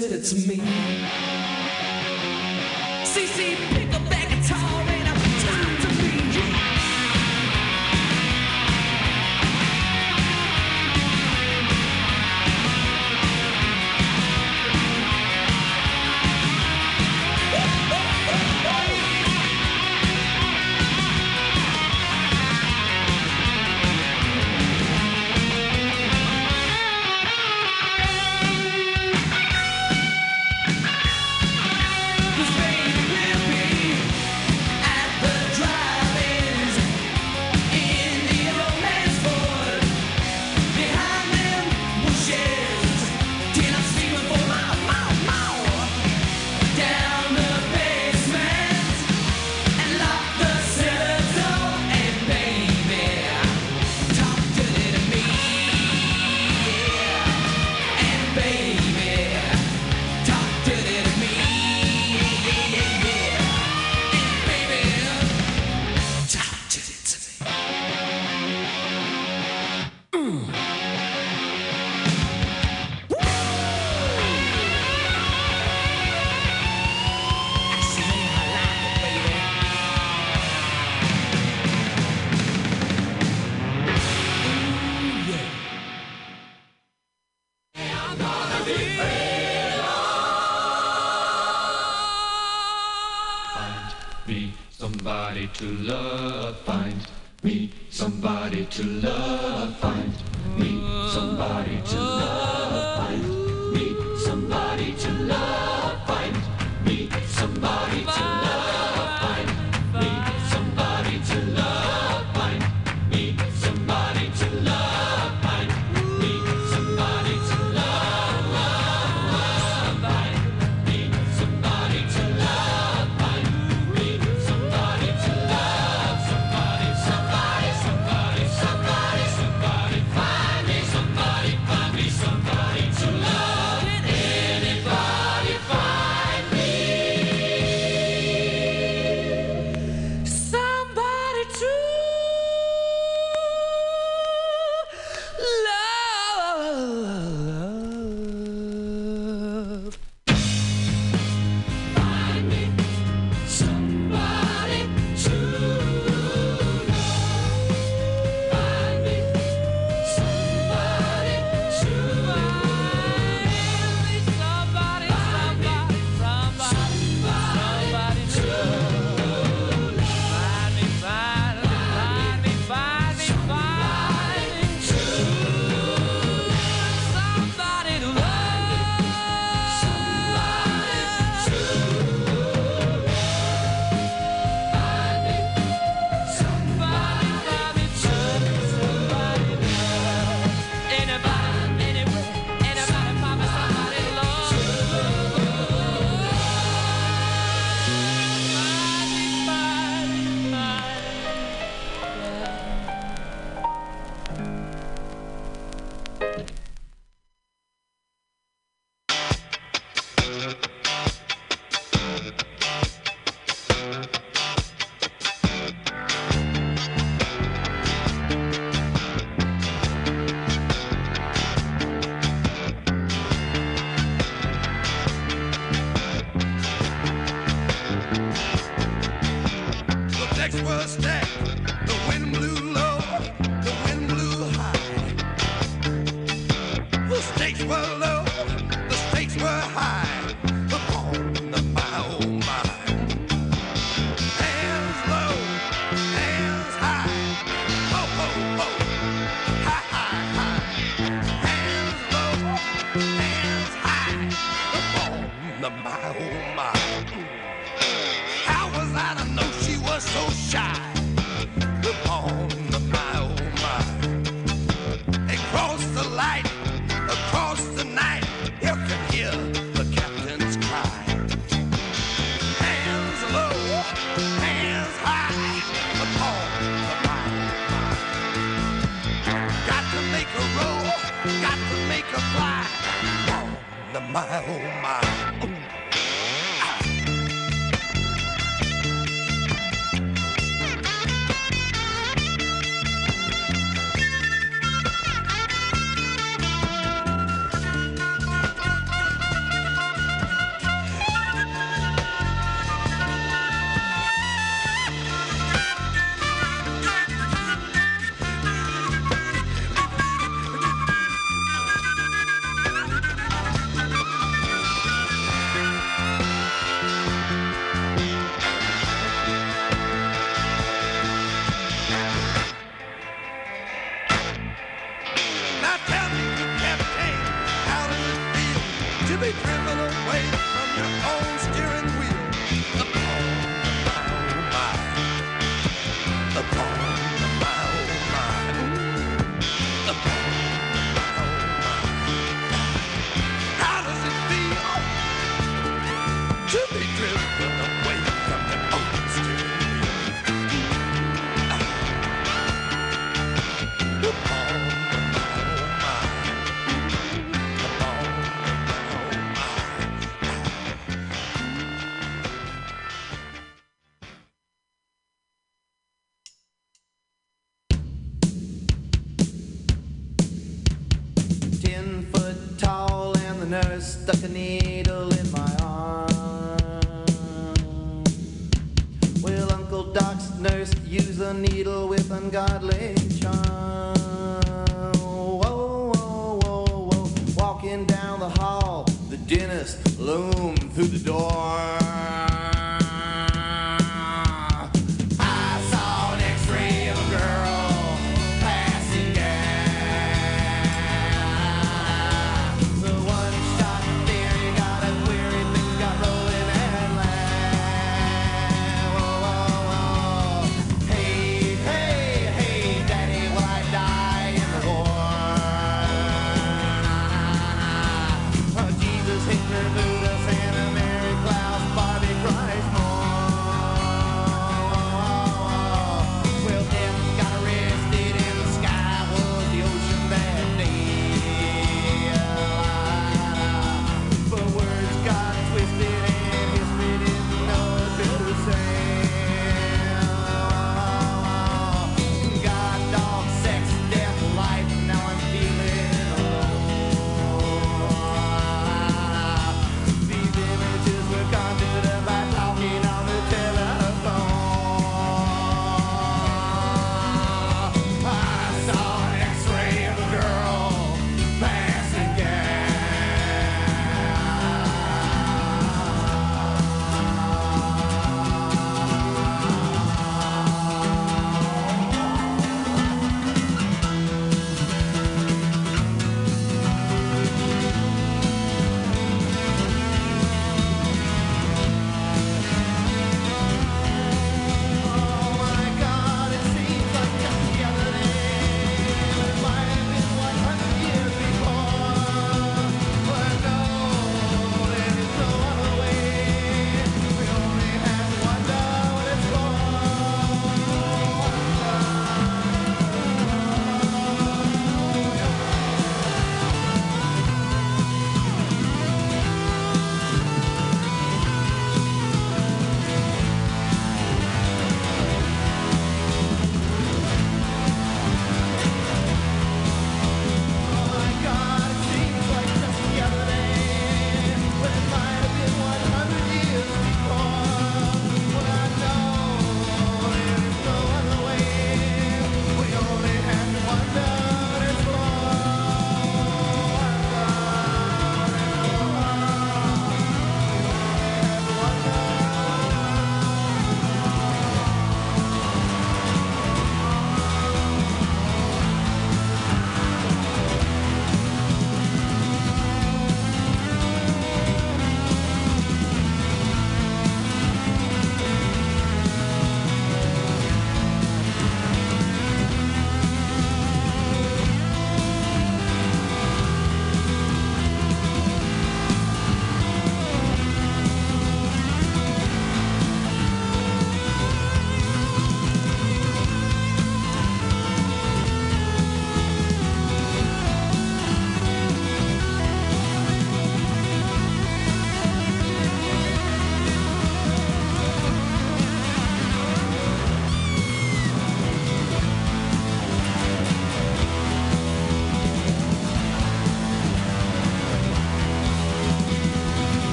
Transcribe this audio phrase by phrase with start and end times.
[0.00, 0.56] did it to me.
[3.04, 3.83] CC,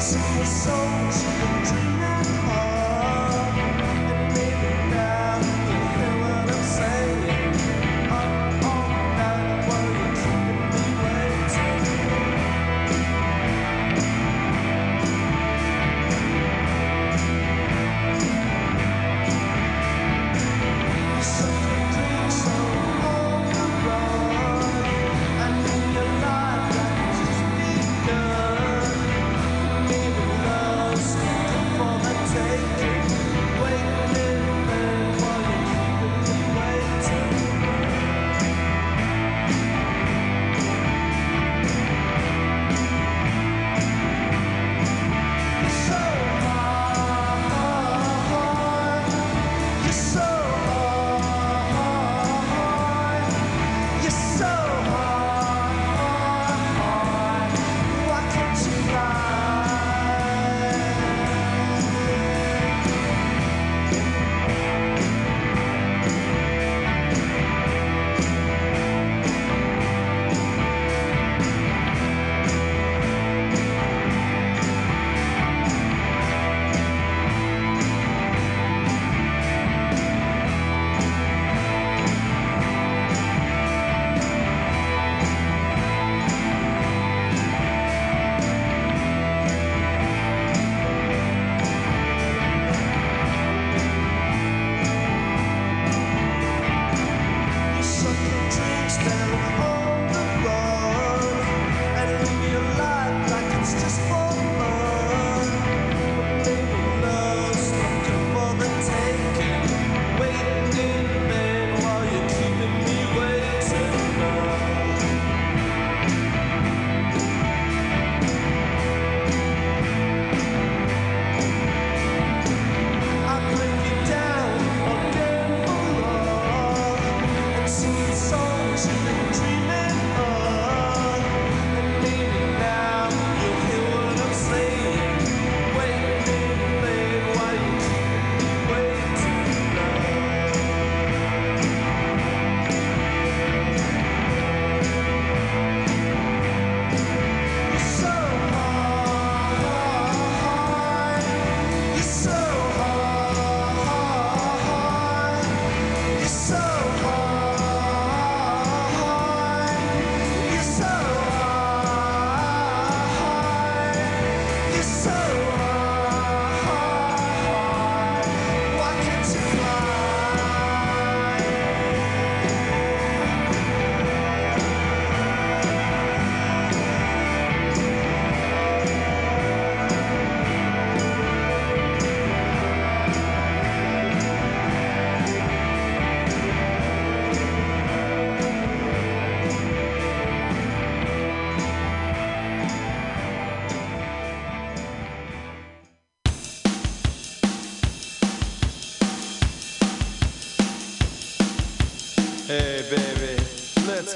[0.00, 0.46] see your
[1.40, 2.29] the dreamers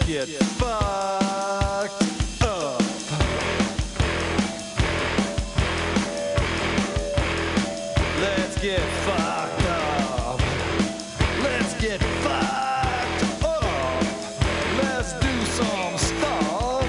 [0.06, 2.02] get fucked
[2.42, 2.80] up.
[8.20, 10.40] Let's get fucked up.
[11.42, 14.02] Let's get fucked up.
[14.82, 16.86] Let's do some stuff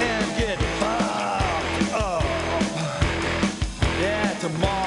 [0.00, 2.24] and get fucked up.
[4.00, 4.83] Yeah, tomorrow.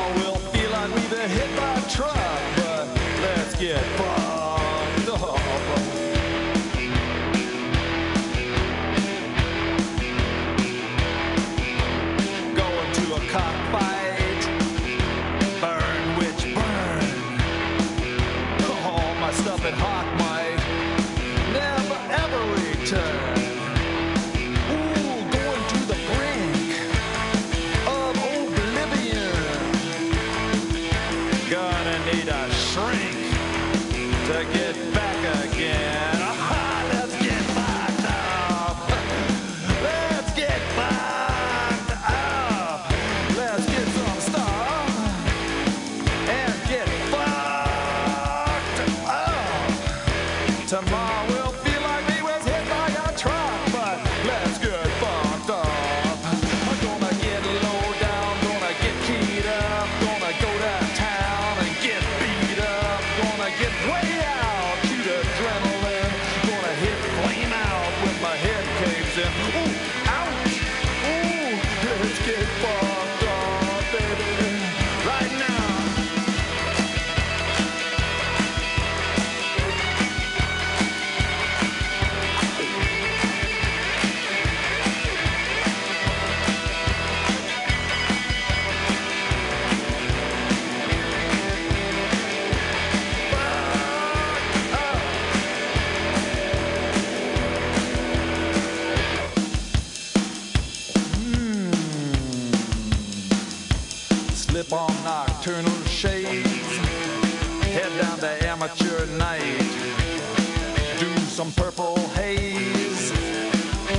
[110.99, 113.11] Do some purple haze.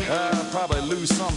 [0.08, 1.36] Uh, probably lose some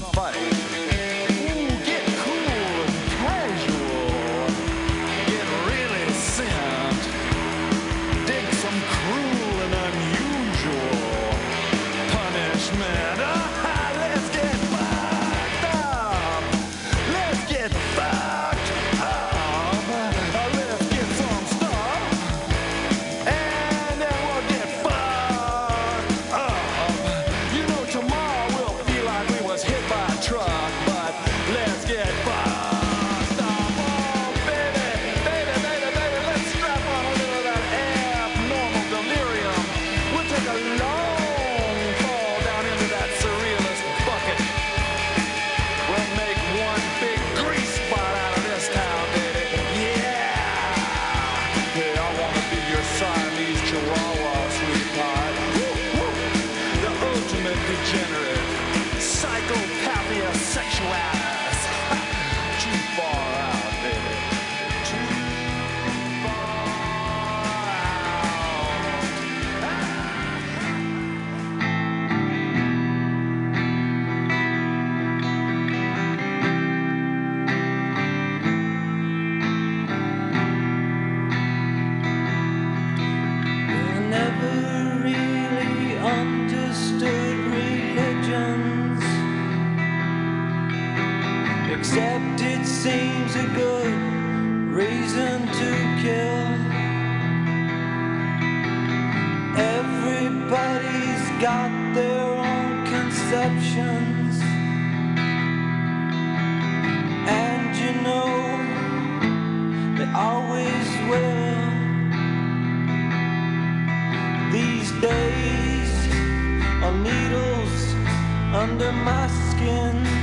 [118.72, 120.21] under my skin.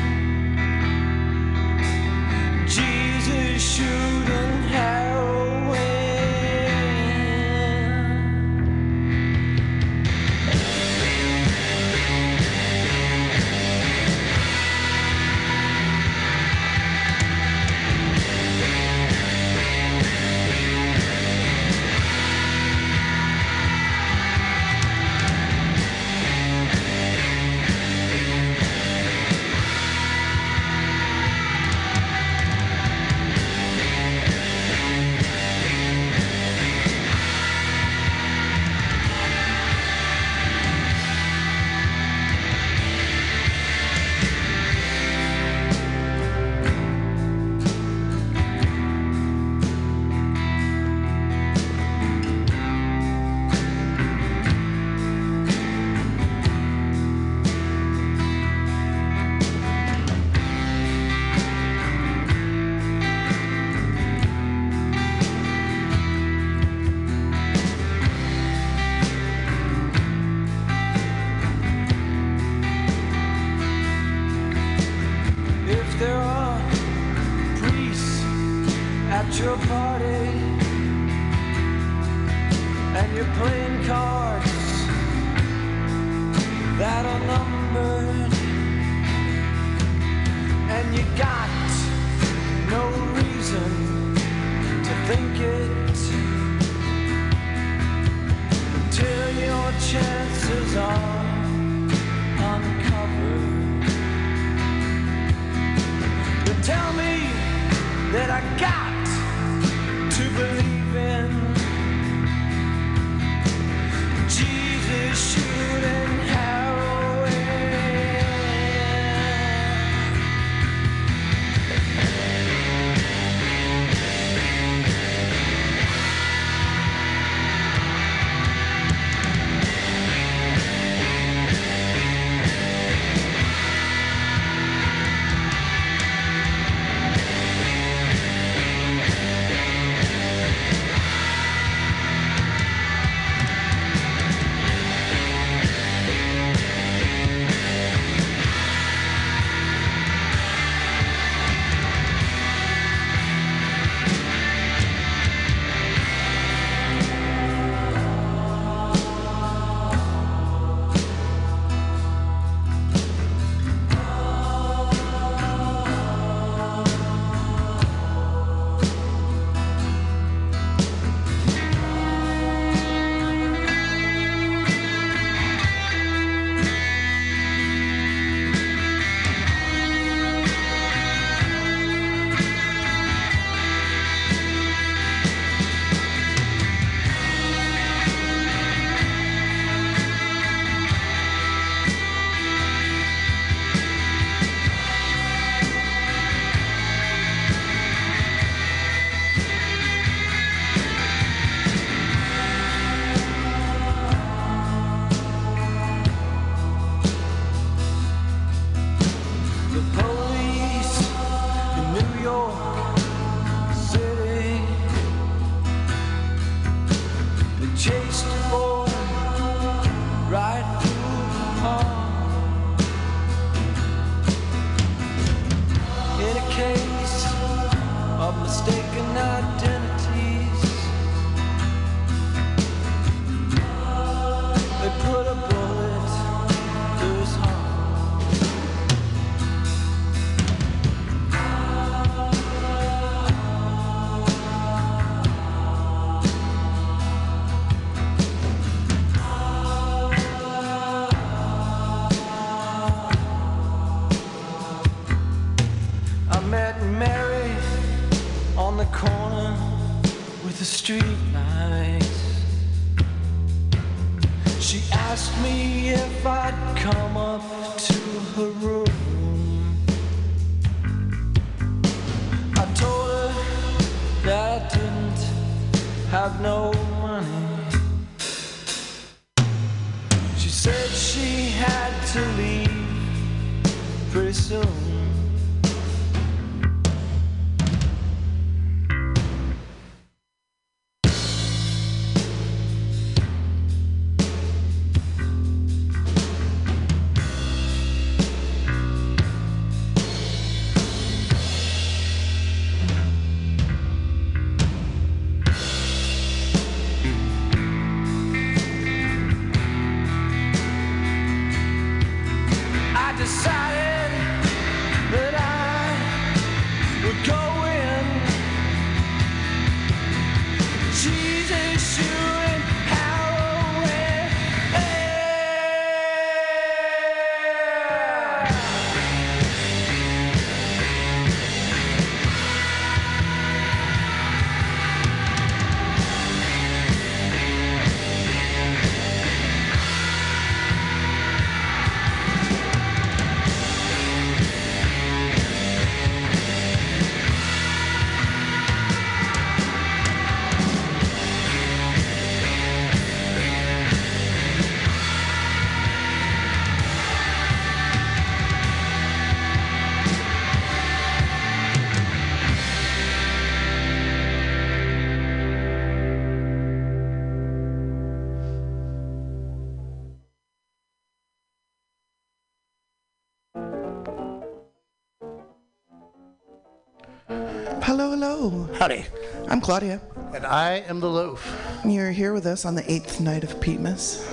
[377.98, 378.68] Hello, hello.
[378.78, 379.06] Howdy.
[379.48, 380.00] I'm Claudia.
[380.32, 381.44] And I am the loaf.
[381.84, 384.24] You're here with us on the eighth night of Petemas.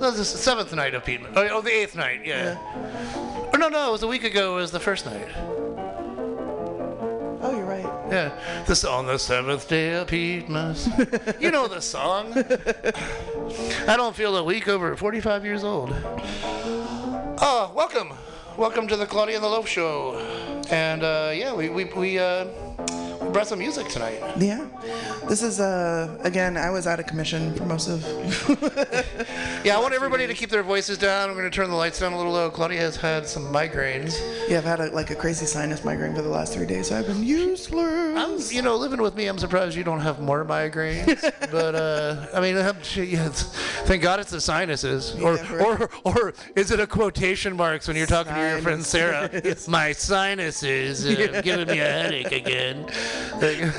[0.00, 1.20] Was the seventh night of Pete.
[1.36, 2.58] Oh, oh, the eighth night, yeah.
[3.54, 4.58] Oh no, no, it was a week ago.
[4.58, 5.28] It was the first night.
[7.42, 7.84] Oh, you're right.
[8.10, 8.36] Yeah.
[8.66, 10.88] This on the seventh day of Petemas.
[11.40, 12.32] you know the song.
[13.86, 15.94] I don't feel a week over 45 years old.
[17.40, 18.14] Oh, welcome.
[18.56, 20.18] Welcome to the Claudia and the Loaf Show.
[20.70, 22.46] And uh, yeah, we, we, we, uh,
[23.34, 24.22] brought some music tonight.
[24.38, 24.64] Yeah.
[25.28, 28.00] This is, uh, again, I was out of commission for most of.
[29.64, 31.30] Yeah, I want everybody to keep their voices down.
[31.30, 32.50] I'm going to turn the lights down a little low.
[32.50, 34.14] Claudia has had some migraines.
[34.46, 36.98] yeah, I've had a, like a crazy sinus migraine for the last three days, so
[36.98, 38.14] I've been useless.
[38.52, 41.18] I'm, you know, living with me, I'm surprised you don't have more migraines.
[41.50, 45.14] but uh, I mean, I'm- yeah, thank God it's the sinuses.
[45.14, 45.80] Or, Yeah, right.
[45.80, 49.30] or, or is it a quotation marks when you're talking to your friend Sarah?
[49.68, 52.82] My sinuses uh, giving me a headache again.
[53.40, 53.60] Like-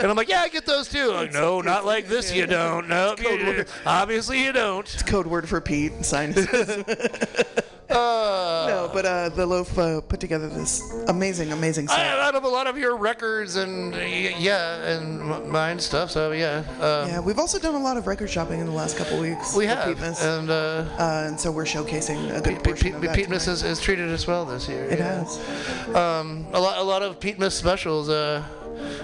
[0.00, 1.12] and I'm like, yeah, I get those too.
[1.12, 2.32] Like, no, not like this.
[2.34, 2.88] You don't.
[2.88, 3.68] No, word.
[3.86, 4.71] obviously you don't.
[5.06, 6.84] Code word for Pete, sinuses.
[7.92, 12.18] no, but uh, the loaf uh, put together this amazing, amazing I, set.
[12.18, 16.10] out of a lot of your records and uh, yeah, and mine stuff.
[16.10, 16.64] So yeah.
[16.80, 19.54] Um, yeah, we've also done a lot of record shopping in the last couple weeks.
[19.54, 20.54] We have, and uh,
[20.98, 23.80] Uh, and so we're showcasing a good Pete, portion Pete, of Pete, Petemas has, has
[23.80, 24.84] treated us well this year.
[24.84, 25.24] It yeah.
[25.24, 25.94] has.
[25.94, 28.08] Um, a lot, a lot of Petemas specials.
[28.08, 28.42] Uh,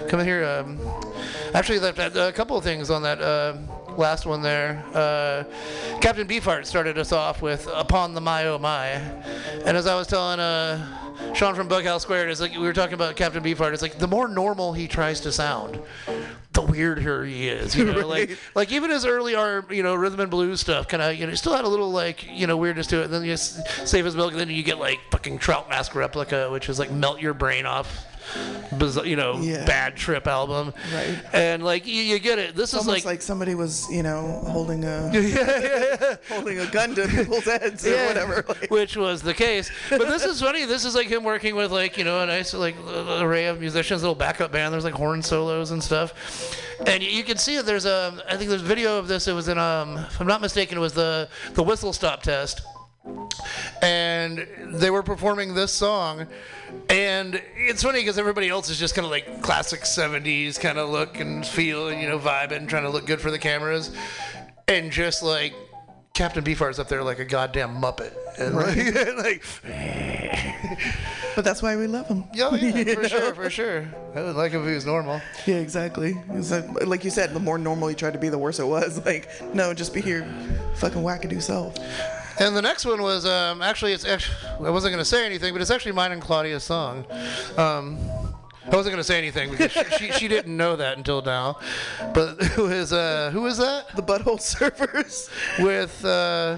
[0.07, 0.43] coming here.
[0.45, 0.79] Um,
[1.53, 3.55] actually, that, that, a couple of things on that uh,
[3.99, 4.83] last one there.
[4.93, 5.43] Uh,
[6.01, 8.85] Captain Beefheart started us off with "Upon the My Oh My,"
[9.65, 12.95] and as I was telling uh, Sean from Bughouse Squared, it's like we were talking
[12.95, 13.73] about Captain Beefheart.
[13.73, 15.79] It's like the more normal he tries to sound,
[16.53, 17.75] the weirder he is.
[17.75, 18.37] You know, like Right.
[18.55, 21.35] like even his early art, you know, rhythm and blues stuff, kind of, you know,
[21.35, 23.05] still had a little like, you know, weirdness to it.
[23.05, 25.93] And then you s- save his milk, and then you get like fucking Trout Mask
[25.93, 28.05] replica, which is like melt your brain off.
[28.77, 29.65] Bizarre, you know, Yeah.
[29.65, 30.73] bad trip album.
[30.93, 31.17] Right.
[31.33, 32.55] And like you, you get it.
[32.55, 36.15] This It's is almost like, like, somebody was, you know, holding a yeah, yeah, yeah.
[36.29, 38.45] holding a gun to people's heads or whatever.
[38.59, 39.69] Like, which was the case.
[39.89, 40.65] But this is funny.
[40.65, 44.01] This is like him working with like you know a nice like array of musicians,
[44.01, 44.73] little backup band.
[44.73, 46.13] There's like horn solos and stuff,
[46.87, 47.65] and you, you can see it.
[47.65, 49.27] There's a I think there's video of this.
[49.27, 52.61] It was in um if I'm not mistaken, it was the the whistle stop test.
[53.81, 56.27] And they were performing this song,
[56.89, 60.89] and it's funny because everybody else is just kind of like classic '70s kind of
[60.89, 63.91] look and feel, and you know, vibing, trying to look good for the cameras,
[64.67, 65.53] and just like
[66.13, 69.43] Captain Beefheart's up there like a goddamn muppet, and like, like
[71.35, 72.25] but that's why we love him.
[72.33, 73.87] yeah, yeah, for sure, for sure.
[74.13, 75.21] I would like if he was normal.
[75.45, 76.15] Yeah, exactly.
[76.27, 78.99] Like, like you said, the more normal you tried to be, the worse it was.
[79.09, 80.25] Like, no, just be your
[80.75, 81.73] fucking wackadoo self.
[82.39, 85.61] And the next one was um, actually it's actually I wasn't gonna say anything, but
[85.61, 87.05] it's actually mine and Claudia's song.
[87.57, 87.99] Um,
[88.71, 91.57] I wasn't gonna say anything because she, she, she didn't know that until now.
[92.13, 93.95] But it was uh, who was that?
[93.95, 95.29] The butthole surfers.
[95.63, 96.57] With uh,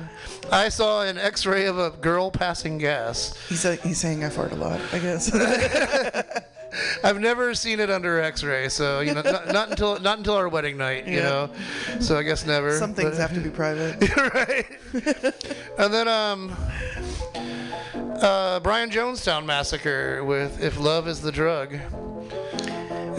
[0.52, 3.38] I saw an X-ray of a girl passing gas.
[3.48, 5.32] He's like, he's saying I fart a lot, I guess.
[7.03, 10.47] I've never seen it under X-ray, so you know, not, not until not until our
[10.49, 11.23] wedding night, you Yeah.
[11.23, 11.49] know.
[11.99, 12.77] So I guess never.
[12.77, 13.99] Some things have to be private.
[14.34, 14.65] right.
[15.77, 16.55] and then um,
[18.21, 21.77] uh, Brian Jonestown massacre with "If Love Is the Drug."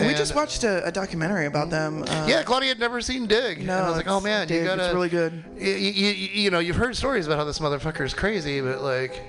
[0.07, 2.03] We just watched a, a documentary about them.
[2.07, 3.59] Uh, Yeah, Claudia had never seen Dig.
[3.65, 4.85] No, and I was like, oh man, Dig, you gotta.
[4.87, 5.45] It's really good.
[5.59, 9.21] You, you, you know, you've heard stories about how this motherfucker is crazy, but like,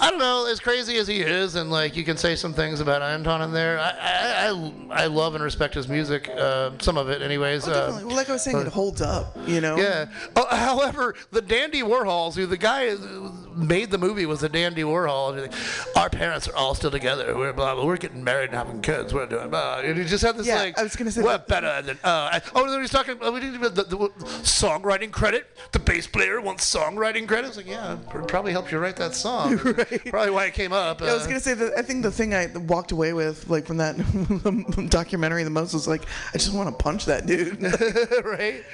[0.00, 2.80] I don't know, as crazy as he is, and like, you can say some things
[2.80, 3.78] about Anton in there.
[3.78, 7.66] I, I, I, I love and respect his music, uh, some of it, anyways.
[7.68, 8.00] Oh, uh.
[8.04, 9.76] Well, like I was saying, it holds up, you know?
[9.76, 10.06] yeah.
[10.36, 14.82] Oh, however, the Dandy Warhols, who the guy who made the movie was a Dandy
[14.82, 15.32] Warhol.
[15.32, 17.36] and like, Our parents are all still together.
[17.36, 19.12] We're blah, blah, we're getting married and having kids.
[19.14, 19.80] We're doing blah.
[19.80, 21.96] And just had this Yeah, like, I was gonna say we're better than.
[22.04, 23.16] Uh, I- oh, then he's talking.
[23.22, 23.96] Uh, we didn't even the, the
[24.42, 25.46] songwriting credit.
[25.72, 27.48] The bass player wants songwriting credit.
[27.48, 29.58] It's like, yeah, it probably helped you write that song.
[30.10, 31.00] Probably why it came up.
[31.00, 33.66] I was uh, gonna say that I think the thing I walked away with, like
[33.66, 33.96] from that
[34.90, 36.02] documentary, the most was like,
[36.34, 37.62] I just want to punch that dude.
[38.24, 38.64] right?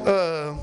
[0.00, 0.56] Uh,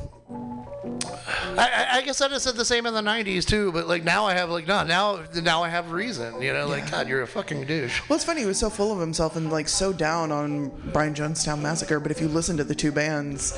[0.86, 4.26] I, I- guess I just said the same in the '90s too, but like now
[4.26, 7.28] I have like no, now now I have reason, you know, like God, you're a
[7.28, 8.02] fucking douche.
[8.10, 8.42] well, it's funny.
[8.42, 12.00] He was so full of himself and like so down on Brian Jonestown Massacre.
[12.02, 13.58] But if you listen to the two bands,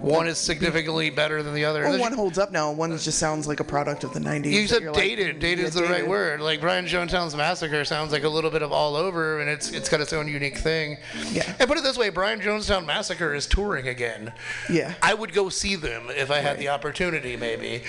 [0.00, 1.82] One is significantly better than the other.
[1.82, 2.70] well, one holds up now.
[2.70, 4.52] One just sounds like a product of the '90s.
[4.52, 5.40] you said you're like, dated.
[5.40, 6.40] dated is yeah, the right word.
[6.40, 9.88] Like Brian Jonestown's Massacre sounds like a little bit of all over, and it's it's
[9.88, 10.96] got its own unique thing.
[11.32, 11.52] Yeah.
[11.58, 14.32] And put it this way, Brian Jonestown Massacre is touring again.
[14.70, 14.94] Yeah.
[15.02, 17.82] I would go see them if I had the opportunity, maybe.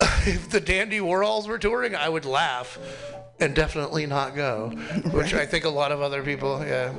[0.26, 2.78] if the Dandy Warhols were touring, I would laugh
[3.40, 4.70] and definitely not go,
[5.12, 6.92] which I think a lot of other people, yeah.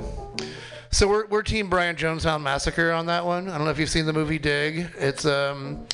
[0.90, 3.48] So we're, we're Team Brian Jonestown Massacre on that one.
[3.48, 4.88] I don't know if you've seen the movie Dig.
[4.98, 5.86] It's um,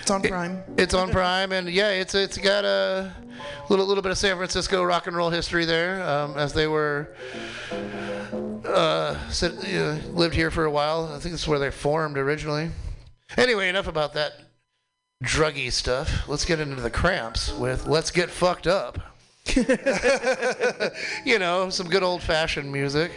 [0.00, 0.62] It's on Prime.
[0.78, 3.12] it's on Prime, and yeah, it's it's got a
[3.68, 7.10] little little bit of San Francisco rock and roll history there, um, as they were
[8.64, 11.06] uh, sit, know, lived here for a while.
[11.14, 12.70] I think this is where they formed originally.
[13.36, 14.32] Anyway, enough about that
[15.22, 16.28] druggy stuff.
[16.28, 18.98] Let's get into the Cramps with "Let's Get Fucked Up."
[21.24, 23.12] you know, some good old fashioned music.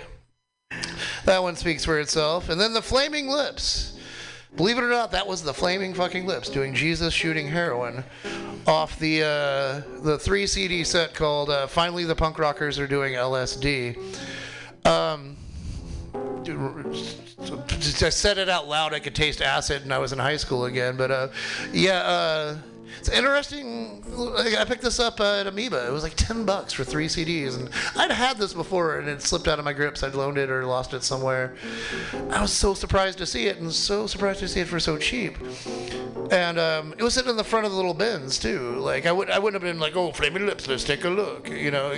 [1.25, 2.49] That one speaks for itself.
[2.49, 3.97] And then the Flaming Lips.
[4.55, 8.03] Believe it or not, that was the Flaming fucking Lips doing Jesus shooting heroin
[8.67, 13.13] off the uh, the three CD set called uh, "Finally the Punk Rockers Are Doing
[13.13, 13.97] LSD."
[14.85, 15.37] Um,
[16.53, 18.93] I said it out loud.
[18.93, 20.97] I could taste acid, and I was in high school again.
[20.97, 21.27] But uh,
[21.73, 22.57] yeah, uh,
[22.99, 24.03] it's interesting.
[24.15, 25.87] like, I picked this up uh, at Amoeba.
[25.87, 29.21] It was like ten bucks for three CDs, and I'd had this before, and it
[29.21, 30.03] slipped out of my grips.
[30.03, 31.55] I'd loaned it or lost it somewhere.
[32.29, 34.97] I was so surprised to see it, and so surprised to see it for so
[34.97, 35.37] cheap.
[36.31, 38.75] And um, it was sitting in the front of the little bins too.
[38.79, 41.49] Like I would, I wouldn't have been like, "Oh, flaming lips, let's take a look."
[41.49, 41.91] You know,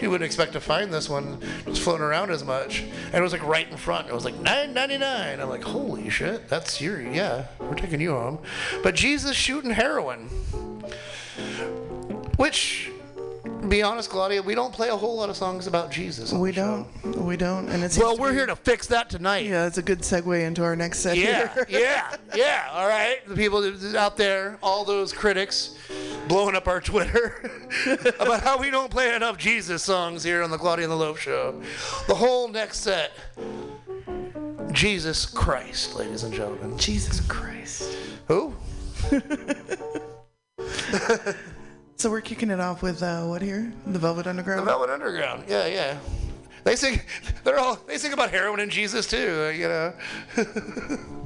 [0.00, 2.82] you wouldn't expect to find this one just floating around as much.
[3.06, 4.08] And it was like right in front.
[4.08, 5.40] It was like nine ninety nine.
[5.40, 8.38] I'm like, "Holy shit, that's your yeah, we're taking you home."
[8.82, 10.28] But Jesus shooting heroin,
[12.36, 12.90] which,
[13.68, 16.32] be honest, Claudia, we don't play a whole lot of songs about Jesus.
[16.32, 16.86] We don't.
[17.16, 17.68] We don't.
[17.68, 19.46] And it's Well, we're here to fix that tonight.
[19.46, 21.66] Yeah, it's a good segue into our next set Yeah, here.
[21.68, 22.68] yeah, yeah.
[22.72, 23.64] All right, the people
[23.96, 25.76] out there, all those critics,
[26.28, 27.50] blowing up our Twitter
[28.18, 31.18] about how we don't play enough Jesus songs here on the Claudia and the Loaf
[31.20, 31.60] Show.
[32.08, 33.12] The whole next set,
[34.72, 36.76] Jesus Christ, ladies and gentlemen.
[36.78, 37.96] Jesus Christ.
[38.28, 38.54] Who?
[41.96, 43.72] So we're kicking it off with uh, what here?
[43.86, 44.60] The Velvet Underground.
[44.60, 45.44] The Velvet Underground.
[45.46, 45.98] Yeah, yeah.
[46.64, 47.00] They sing.
[47.44, 47.76] They're all.
[47.86, 49.44] They sing about heroin and Jesus too.
[49.46, 49.92] uh, You know.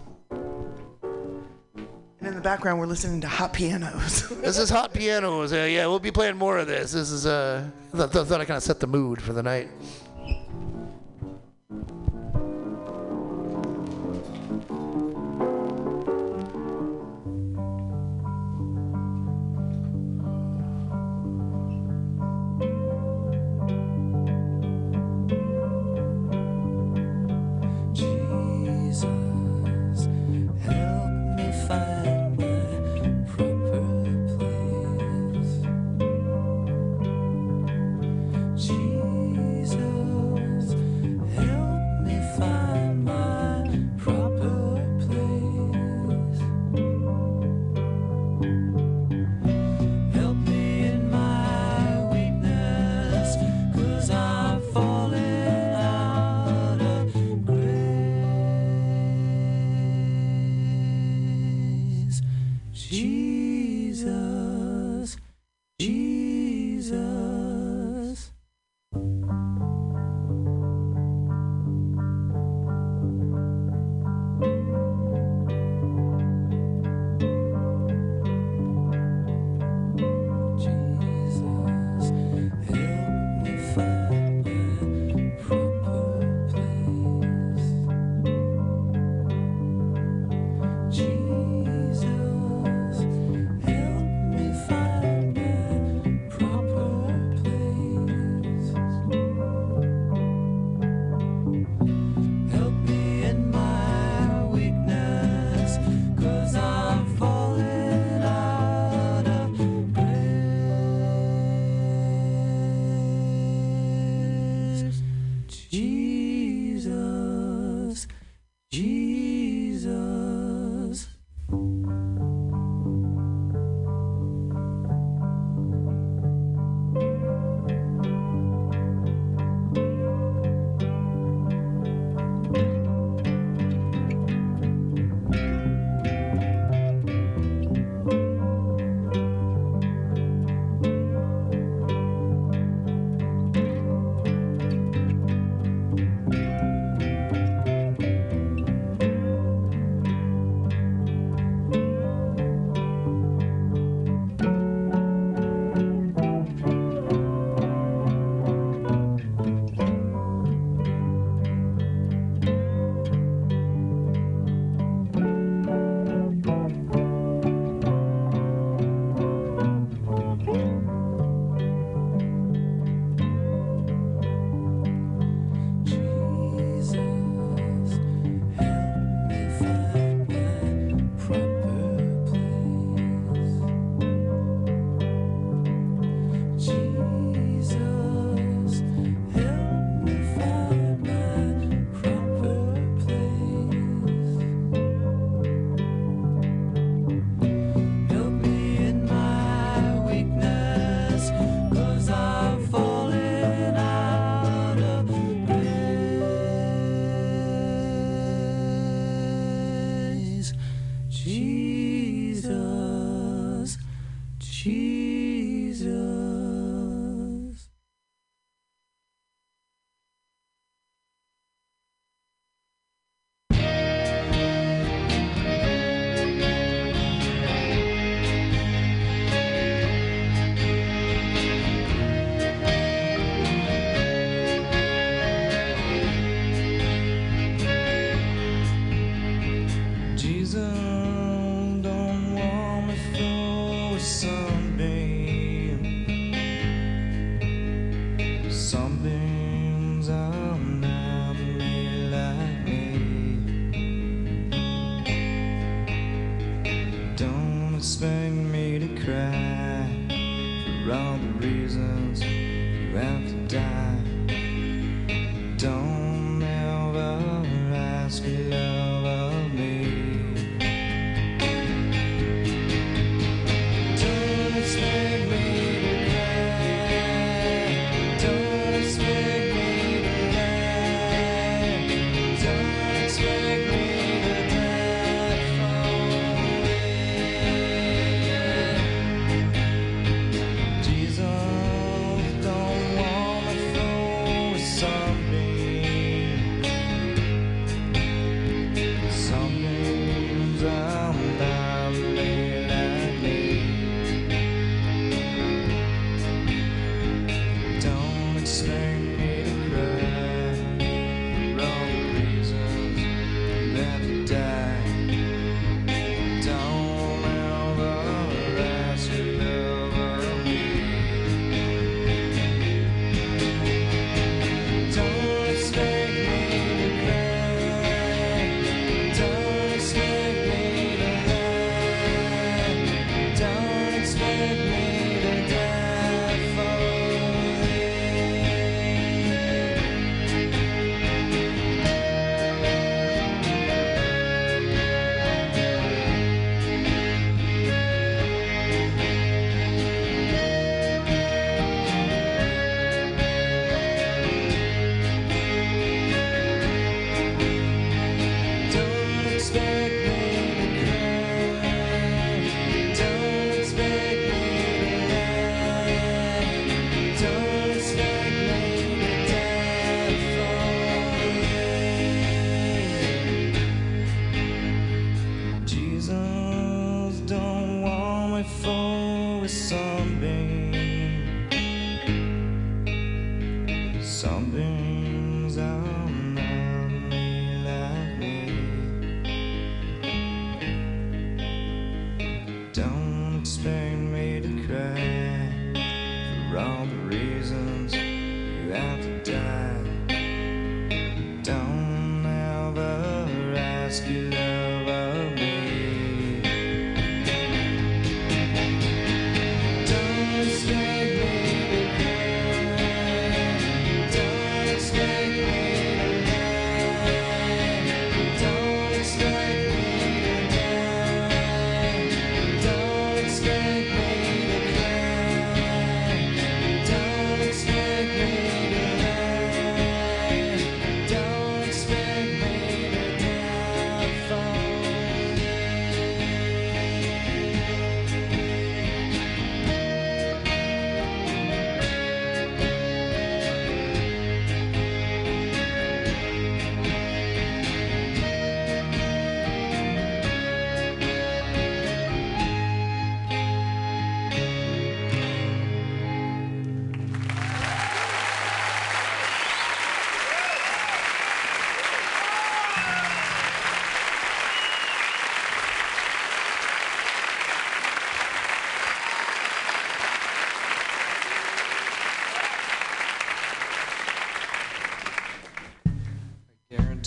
[2.19, 4.29] And in the background, we're listening to hot pianos.
[4.41, 5.53] This is hot pianos.
[5.53, 6.93] Uh, yeah, we'll be playing more of this.
[6.93, 7.25] This is.
[7.25, 9.69] Uh, th- th- thought I kind of set the mood for the night.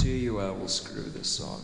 [0.01, 1.61] Guarantee you I will screw this song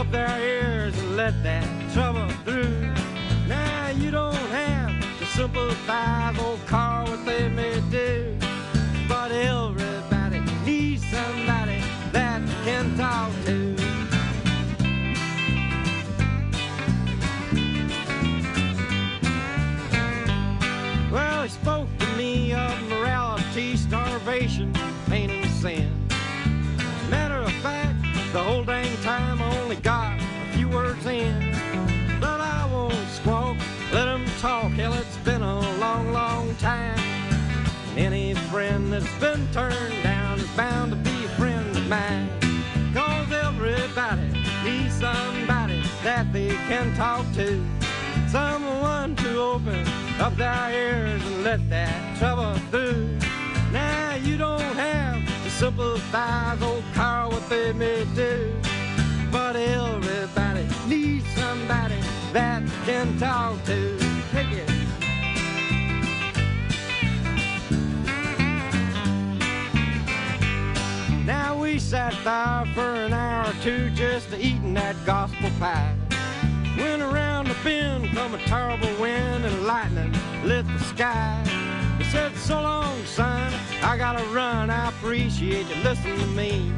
[0.00, 2.88] up their ears and let that trouble through.
[3.46, 8.34] Now you don't have to sympathize old car what they may do.
[9.06, 11.82] But everybody needs somebody
[12.12, 13.76] that can talk to.
[21.12, 24.72] Well, he spoke to me of morality, starvation,
[25.10, 25.92] pain, and sin.
[27.10, 27.98] Matter of fact,
[28.32, 28.96] the whole dang
[29.70, 31.32] only got a few words in.
[32.20, 33.56] But I won't squawk,
[33.92, 34.72] let 'em talk.
[34.72, 36.98] Hell, it's been a long, long time.
[37.90, 42.28] And any friend that's been turned down is bound to be a friend of mine.
[42.92, 44.28] Cause everybody
[44.64, 47.64] needs somebody that they can talk to.
[48.26, 49.86] Someone to open
[50.18, 53.06] up their ears and let that trouble through.
[53.70, 58.60] Now you don't have to sympathize, old Carl, what they may do.
[59.30, 61.94] But everybody needs somebody
[62.32, 63.96] that can talk to.
[64.32, 64.70] It.
[71.24, 75.94] Now we sat there for an hour or two just eating that gospel pie.
[76.76, 80.12] When around the bend come a terrible wind and lightning
[80.44, 81.42] lit the sky.
[81.98, 83.52] He said, so long, son,
[83.82, 84.70] I gotta run.
[84.70, 86.72] I appreciate you listening to me.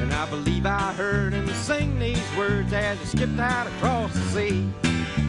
[0.00, 4.20] And I believe I heard him sing these words as he skipped out across the
[4.34, 4.68] sea.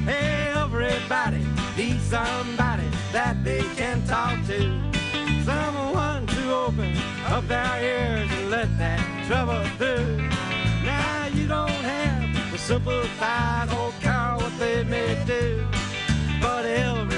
[0.07, 1.45] Everybody
[1.77, 4.59] needs somebody that they can talk to.
[5.43, 6.95] Someone to open
[7.27, 10.17] up their ears and let that trouble through.
[10.85, 15.67] Now you don't have to sympathize or care what they may do.
[16.41, 17.10] But everybody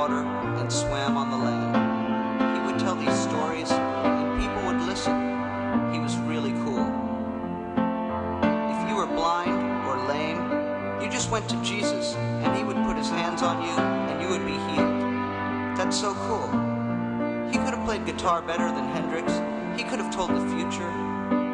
[0.00, 0.24] water
[0.56, 1.76] and swam on the land.
[2.56, 5.12] He would tell these stories, and people would listen.
[5.92, 6.88] He was really cool.
[8.72, 10.40] If you were blind or lame,
[11.02, 13.76] you just went to Jesus, and he would put his hands on you,
[14.08, 15.00] and you would be healed.
[15.76, 16.48] That's so cool.
[17.52, 19.28] He could have played guitar better than Hendrix.
[19.78, 20.92] He could have told the future.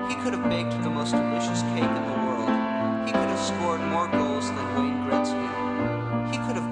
[0.07, 2.55] He could have baked the most delicious cake in the world.
[3.07, 5.46] He could have scored more goals than Wayne Gretzky.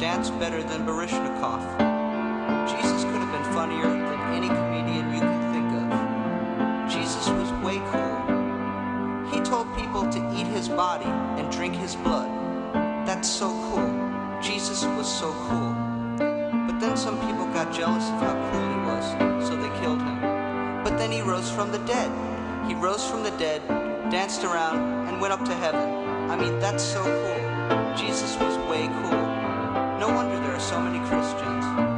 [0.05, 1.63] Danced better than Baryshnikov.
[2.69, 6.93] Jesus could have been funnier than any comedian you can think of.
[6.93, 9.33] Jesus was way cool.
[9.33, 12.29] He told people to eat his body and drink his blood.
[13.07, 13.89] That's so cool.
[14.43, 15.73] Jesus was so cool.
[16.19, 20.21] But then some people got jealous of how cool he was, so they killed him.
[20.85, 22.13] But then he rose from the dead.
[22.69, 23.67] He rose from the dead,
[24.11, 25.89] danced around, and went up to heaven.
[26.31, 27.97] I mean, that's so cool.
[27.97, 29.34] Jesus was way cool.
[29.99, 31.94] No wonder there are so many Christians.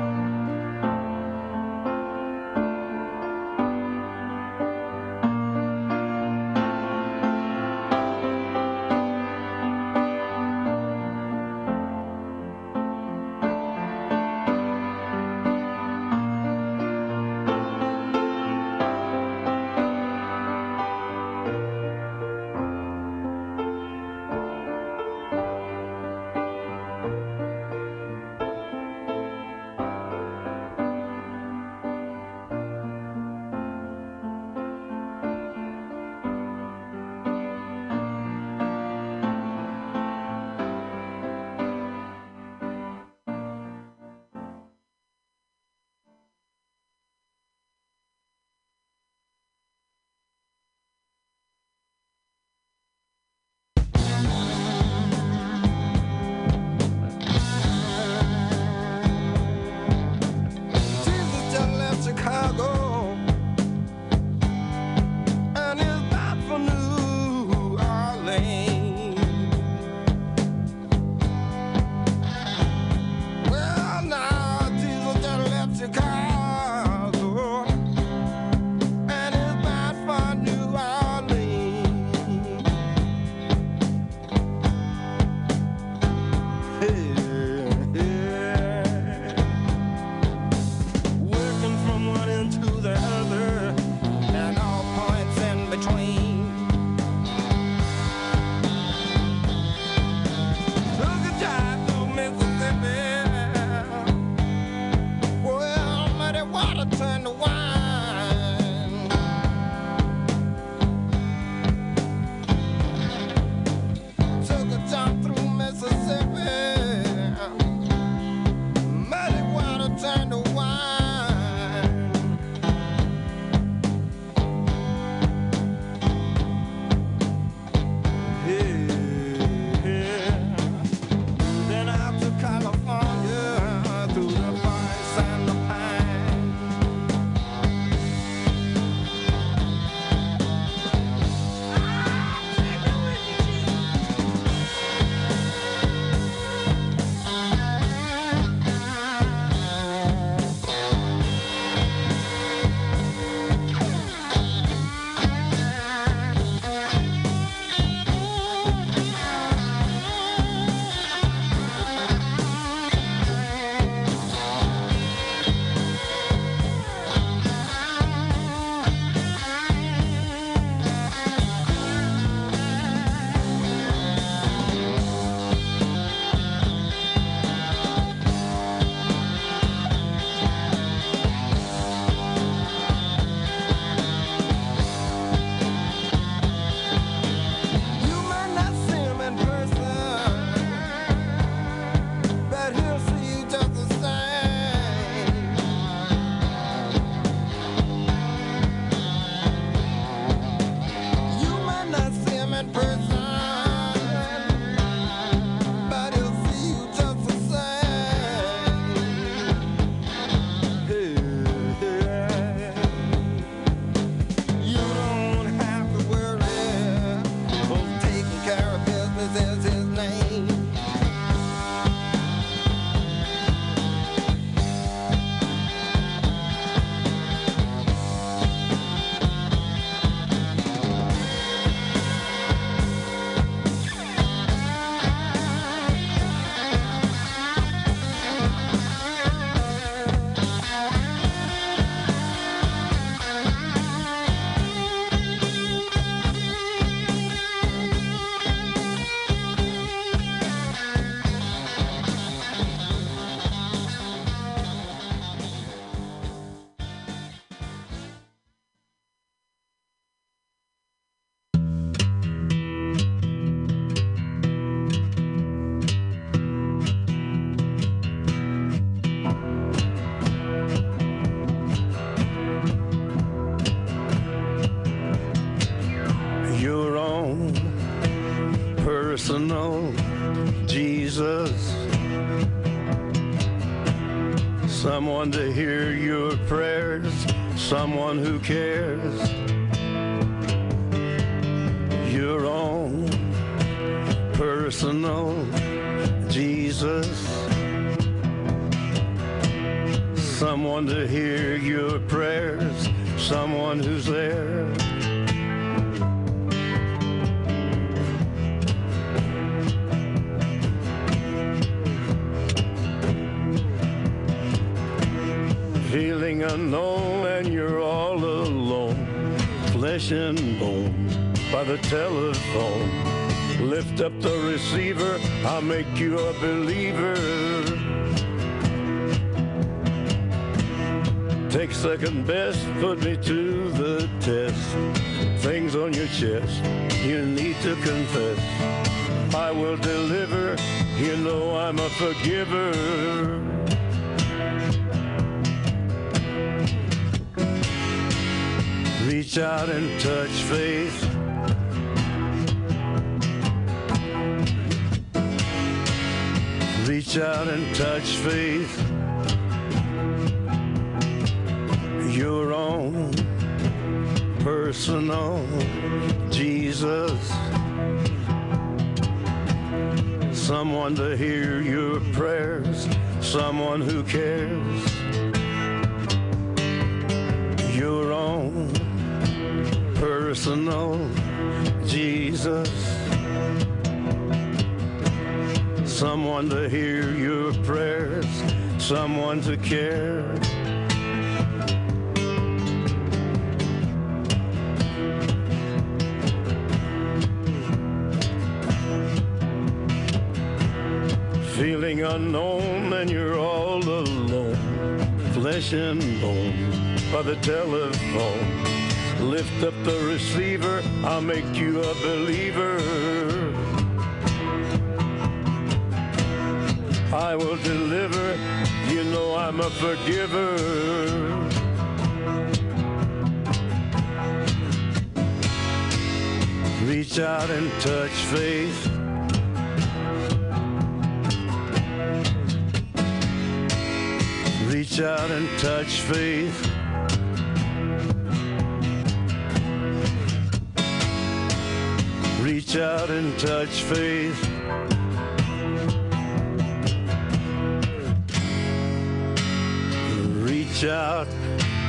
[450.76, 451.26] Reach out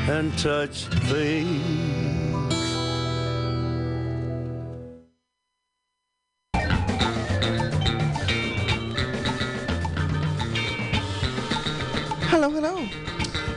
[0.07, 1.45] and touch faith.
[12.29, 12.87] Hello, hello.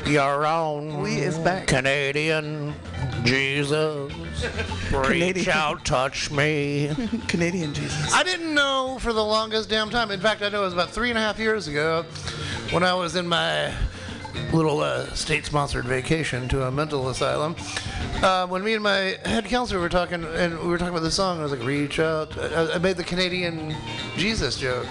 [0.07, 1.68] Your own We is back.
[1.68, 2.74] Canadian
[3.22, 4.12] Jesus.
[4.93, 6.91] Reach out, touch me.
[7.28, 8.12] Canadian Jesus.
[8.12, 10.11] I didn't know for the longest damn time.
[10.11, 12.05] In fact, I know it was about three and a half years ago
[12.72, 13.72] when I was in my
[14.53, 17.57] little uh, state-sponsored vacation to a mental asylum.
[18.22, 21.14] Uh, when me and my head counselor were talking, and we were talking about this
[21.14, 23.74] song, I was like, "Reach out." I, I made the Canadian
[24.16, 24.87] Jesus joke.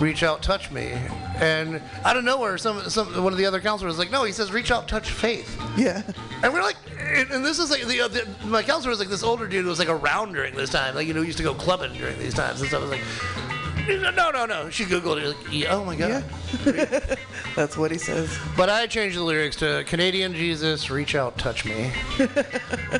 [0.00, 0.92] Reach out, touch me,
[1.36, 4.32] and out of nowhere, some, some one of the other counselors was like, "No," he
[4.32, 6.02] says, "Reach out, touch faith." Yeah.
[6.42, 9.08] And we're like, and, and this is like the, uh, the my counselor was like
[9.08, 11.44] this older dude who was like around during this time, like you know, used to
[11.44, 12.82] go clubbing during these times and stuff.
[12.82, 13.45] I was like,
[13.88, 14.70] no, no, no.
[14.70, 15.28] She googled it.
[15.28, 16.24] Like, yeah, oh my god.
[17.56, 18.36] That's what he says.
[18.56, 21.92] But I changed the lyrics to Canadian Jesus, reach out, touch me.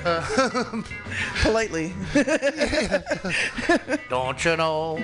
[0.05, 0.82] Uh,
[1.43, 1.93] Politely.
[4.09, 4.99] Don't you know?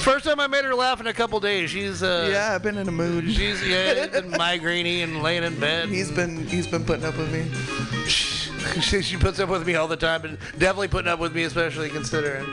[0.00, 1.70] First time I made her laugh in a couple days.
[1.70, 3.30] She's uh, yeah, I've been in a mood.
[3.30, 5.88] She's yeah, been migrainey and laying in bed.
[5.88, 8.31] He's been he's been putting up with me.
[8.80, 11.44] She, she puts up with me all the time, and definitely putting up with me,
[11.44, 12.46] especially considering.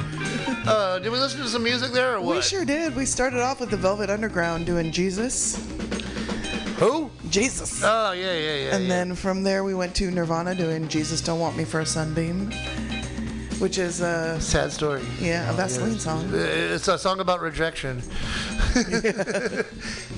[0.68, 2.36] Uh, did we listen to some music there or what?
[2.36, 2.96] We sure did.
[2.96, 5.56] We started off with the Velvet Underground doing Jesus.
[6.80, 7.12] Who?
[7.30, 7.82] Jesus.
[7.84, 8.76] Oh yeah, yeah, yeah.
[8.76, 8.90] and yeah.
[8.90, 12.52] then from there we went to Nirvana doing Jesus Don't Want Me for a Sunbeam,
[13.60, 15.02] which is a sad story.
[15.20, 16.26] Yeah, a Vaseline song.
[16.34, 16.38] Uh,
[16.76, 18.02] It's a song about rejection.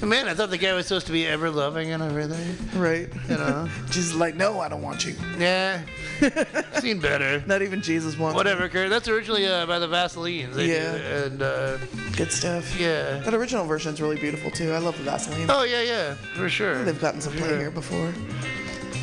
[0.03, 2.55] Man, I thought the guy was supposed to be ever loving and everything.
[2.79, 3.07] Right.
[3.29, 3.69] You know.
[3.89, 5.15] just like, no, I don't want you.
[5.37, 5.81] Yeah.
[6.79, 7.43] Seen better.
[7.47, 8.35] Not even Jesus wants.
[8.35, 8.89] Whatever, Kurt.
[8.89, 10.55] That's originally uh, by the Vaselines.
[10.57, 10.95] Yeah.
[10.95, 11.77] And uh,
[12.17, 12.79] Good stuff.
[12.79, 13.19] Yeah.
[13.19, 14.71] That original version's really beautiful too.
[14.71, 15.47] I love the Vaseline.
[15.49, 16.83] oh yeah, yeah, for sure.
[16.83, 17.57] They've gotten some play Sure.
[17.57, 18.11] here before.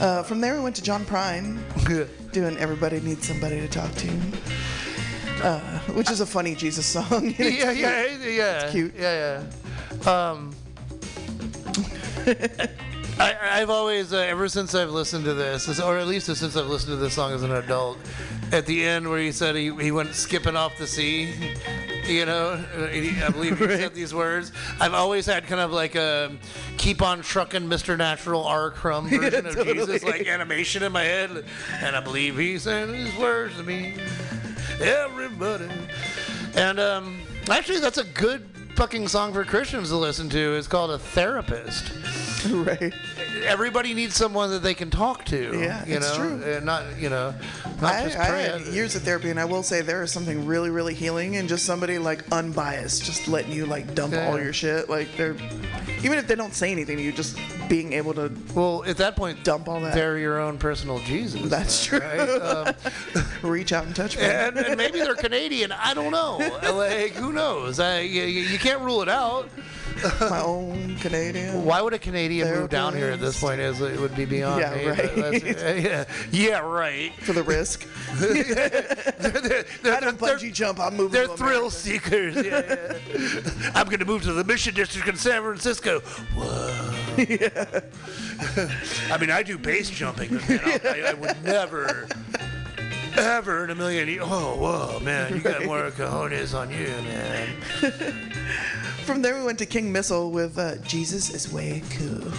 [0.00, 1.58] Uh, from there we went to John Prine
[2.32, 4.08] doing Everybody Needs Somebody to Talk to.
[5.42, 5.60] uh,
[5.92, 7.34] which is a funny Jesus song.
[7.38, 8.60] yeah, yeah, yeah.
[8.62, 8.94] It's cute.
[8.96, 9.42] Yeah,
[10.04, 10.10] yeah.
[10.10, 10.54] Um,
[13.18, 16.66] I, I've always, uh, ever since I've listened to this, or at least since I've
[16.68, 17.98] listened to this song as an adult,
[18.52, 21.34] at the end where he said he, he went skipping off the sea,
[22.08, 24.52] you know, uh, I believe he said these words.
[24.80, 26.32] I've always had kind of like a
[26.76, 27.96] keep on trucking Mr.
[27.96, 28.70] Natural R.
[28.70, 30.18] Crumb version of Jesus, totally.
[30.18, 31.44] like animation in my head.
[31.82, 33.94] And I believe he said these words to me.
[34.80, 35.68] Everybody.
[36.54, 40.54] And um, actually, that's a good fucking song for Christians to listen to.
[40.54, 41.92] It's called A Therapist.
[42.50, 42.92] right.
[43.44, 45.58] Everybody needs someone that they can talk to.
[45.58, 46.16] Yeah, you it's know?
[46.38, 46.42] true.
[46.44, 47.34] And not, you know,
[47.80, 50.46] not I, just I had years of therapy, and I will say there is something
[50.46, 54.28] really, really healing in just somebody like unbiased, just letting you like dump Yeah.
[54.28, 54.88] all your shit.
[54.88, 55.36] Like they're,
[56.02, 59.14] even if they don't say anything to you, just being able to well, at that
[59.16, 59.94] point, dump all that.
[59.94, 61.42] They're your own personal Jesus.
[61.50, 61.98] That's true.
[61.98, 62.18] right?
[62.20, 62.74] Um,
[63.42, 64.22] Reach out and touch me.
[64.24, 65.72] and, and maybe they're Canadian.
[65.72, 66.38] I don't know.
[66.78, 67.80] Like, who knows?
[67.80, 69.48] I, you, you can't rule it out.
[70.20, 71.64] My own Canadian.
[71.64, 73.60] Why would a Canadian move down here at this point?
[73.60, 74.86] Is it would be beyond Yeah, me.
[74.86, 75.42] right.
[75.82, 77.12] yeah, yeah, right.
[77.22, 77.86] For the risk.
[78.18, 78.42] they're,
[79.82, 80.78] they're, I don't bungee jump.
[80.80, 81.12] I'm moving.
[81.12, 82.36] They're thrill seekers.
[82.36, 83.70] Yeah, yeah.
[83.74, 86.00] I'm going to move to the Mission District in San Francisco.
[86.00, 86.94] Whoa.
[87.18, 87.80] Yeah.
[89.10, 90.28] I mean, I do base jumping.
[90.34, 92.06] but man, I, I would never,
[93.16, 94.06] ever in a million.
[94.06, 98.32] ye- Oh, whoa, man, you got more cojones on you, man.
[99.08, 102.30] From there, we went to King Missile with uh, Jesus is way cool.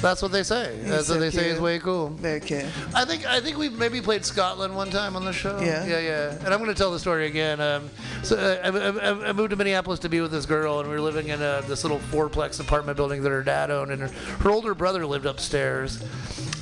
[0.00, 0.78] That's what they say.
[0.84, 2.10] That's so what they say is way cool.
[2.10, 2.62] Very cool.
[2.94, 5.58] I think I think we maybe played Scotland one time on the show.
[5.58, 5.84] Yeah.
[5.84, 6.30] yeah, yeah.
[6.44, 7.60] And I'm going to tell the story again.
[7.60, 7.90] Um,
[8.22, 10.94] so uh, I, I, I moved to Minneapolis to be with this girl, and we
[10.94, 14.08] were living in uh, this little fourplex apartment building that her dad owned, and her,
[14.44, 16.04] her older brother lived upstairs.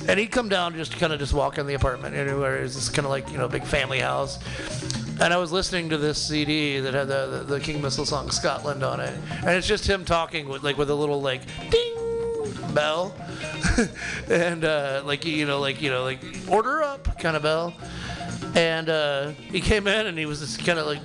[0.07, 2.57] And he'd come down just kind of just walk in the apartment anywhere.
[2.57, 4.39] It was just kind of like you know big family house.
[5.21, 8.31] And I was listening to this CD that had the, the, the King Missile song
[8.31, 12.73] Scotland on it, and it's just him talking with like with a little like ding
[12.73, 13.15] bell,
[14.29, 16.19] and uh, like you know like you know like
[16.49, 17.71] order up kind of bell.
[18.55, 21.01] And uh, he came in and he was just kind of like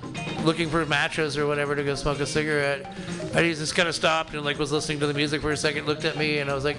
[0.47, 2.91] looking for matches or whatever to go smoke a cigarette.
[3.35, 5.57] And he just kind of stopped and like was listening to the music for a
[5.59, 6.79] second, looked at me, and I was like,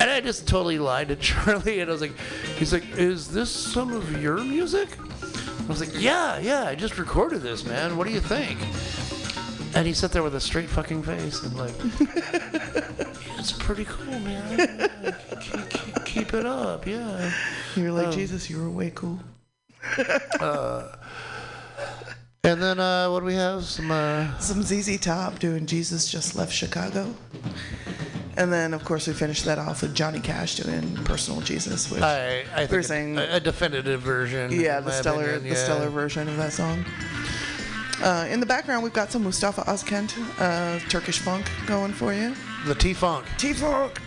[0.00, 1.80] and I just totally lied to Charlie.
[1.80, 2.16] And I was like,
[2.58, 4.88] he's like, is this some of your music?
[5.70, 7.96] I was like, yeah, yeah, I just recorded this, man.
[7.96, 8.58] What do you think?
[9.76, 11.72] And he sat there with a straight fucking face and like,
[13.38, 14.90] it's pretty cool, man.
[15.40, 17.30] Keep, keep, keep it up, yeah.
[17.76, 19.20] You're like, Um, Jesus, you were way cool.
[20.40, 20.88] uh,
[22.42, 23.62] and then uh, what do we have?
[23.62, 27.14] Some uh, Some ZZ Top doing Jesus Just Left Chicago.
[28.40, 32.00] And then, of course, we finished that off with Johnny Cash doing Personal Jesus, which
[32.00, 34.50] I, I we were think saying, a, a definitive version.
[34.50, 36.82] yeah, the stellar, opinion, the stellar version of that song.
[38.02, 42.34] Uh, in the background, we've got some Mustafa Özkent, uh, Turkish funk going for you.
[42.66, 43.26] The T Funk.
[43.36, 44.00] T Funk.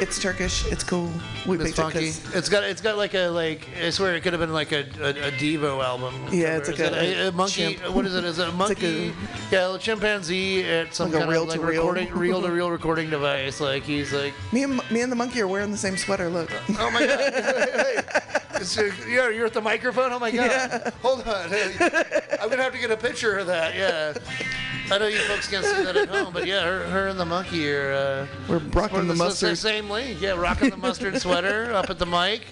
[0.00, 0.66] It's Turkish.
[0.66, 1.10] It's cool.
[1.46, 2.06] We It's picked it funky.
[2.10, 4.72] 'cause- It's got it's got like a like I swear it could have been like
[4.72, 6.14] a, a, a Devo album.
[6.32, 7.76] Yeah, it's like it a- a, monkey.
[7.76, 7.94] chimp.
[7.94, 8.24] What is it?
[8.24, 9.08] Is it a monkey?
[9.08, 9.14] like
[9.52, 13.08] yeah, a chimpanzee at some Like a kind of like recording reel to reel recording
[13.08, 13.60] device.
[13.60, 16.28] Like he's like, Me and me and the monkey are wearing the same sweater.
[16.28, 16.50] Look.
[16.78, 17.32] oh my god,
[18.64, 20.12] hey, yeah, you're at the microphone.
[20.12, 20.90] Oh my god, Yeah.
[21.02, 21.50] hold on,
[22.40, 23.74] I'm gonna have to get a picture of that.
[23.76, 24.14] Yeah.
[24.90, 27.24] I know you folks can't see that at home, but yeah, her, her and the
[27.24, 27.92] monkey are.
[27.94, 29.56] Uh, We're rocking the the mustard.
[29.56, 32.42] Same yeah, rocking the mustard sweater up at the mic.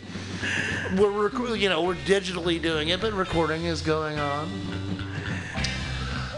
[0.97, 4.49] We're rec- you know we're digitally doing it, but recording is going on.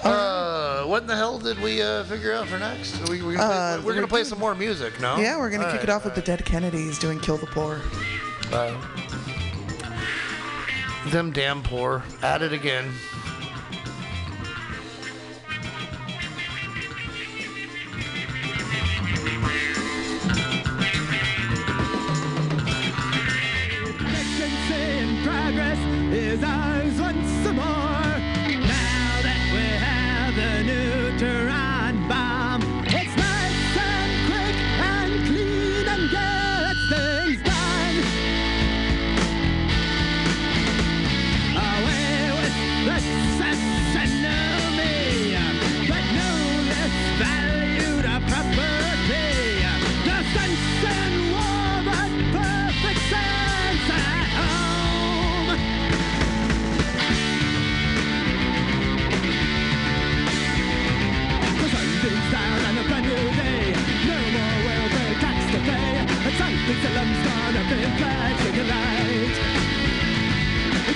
[0.02, 3.00] Uh, what in the hell did we uh, figure out for next?
[3.00, 5.16] Are we, we're gonna, Uh, play, we're gonna play some more music, no?
[5.16, 7.46] Yeah, we're gonna All kick right, it off with the Dead Kennedys doing "Kill the
[7.46, 7.80] Poor."
[8.52, 8.76] right.
[11.08, 12.02] Them damn poor.
[12.22, 12.90] At it again.
[26.14, 28.18] Progress is ours once more.
[28.60, 31.53] Now that we have the neutron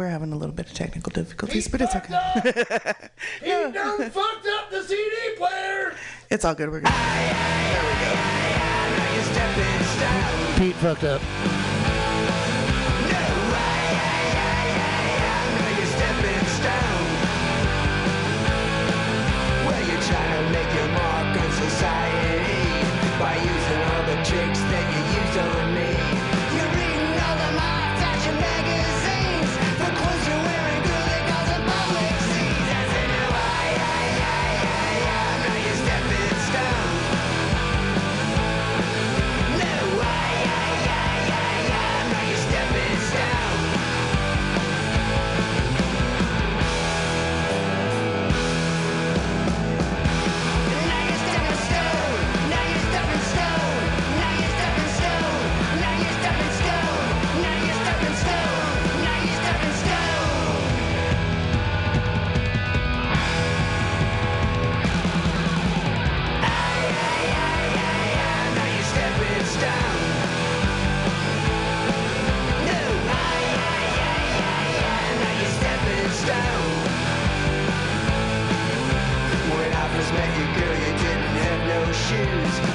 [0.00, 2.14] we're having a little bit of technical difficulties, he but it's okay.
[2.14, 2.42] Up.
[3.42, 5.94] he done fucked up the CD player.
[6.30, 6.70] It's all good.
[6.70, 6.90] We're good.
[6.90, 8.14] There we go.
[10.56, 11.69] Pete fucked up.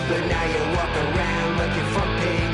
[0.08, 2.45] But now you walk around like you're fucking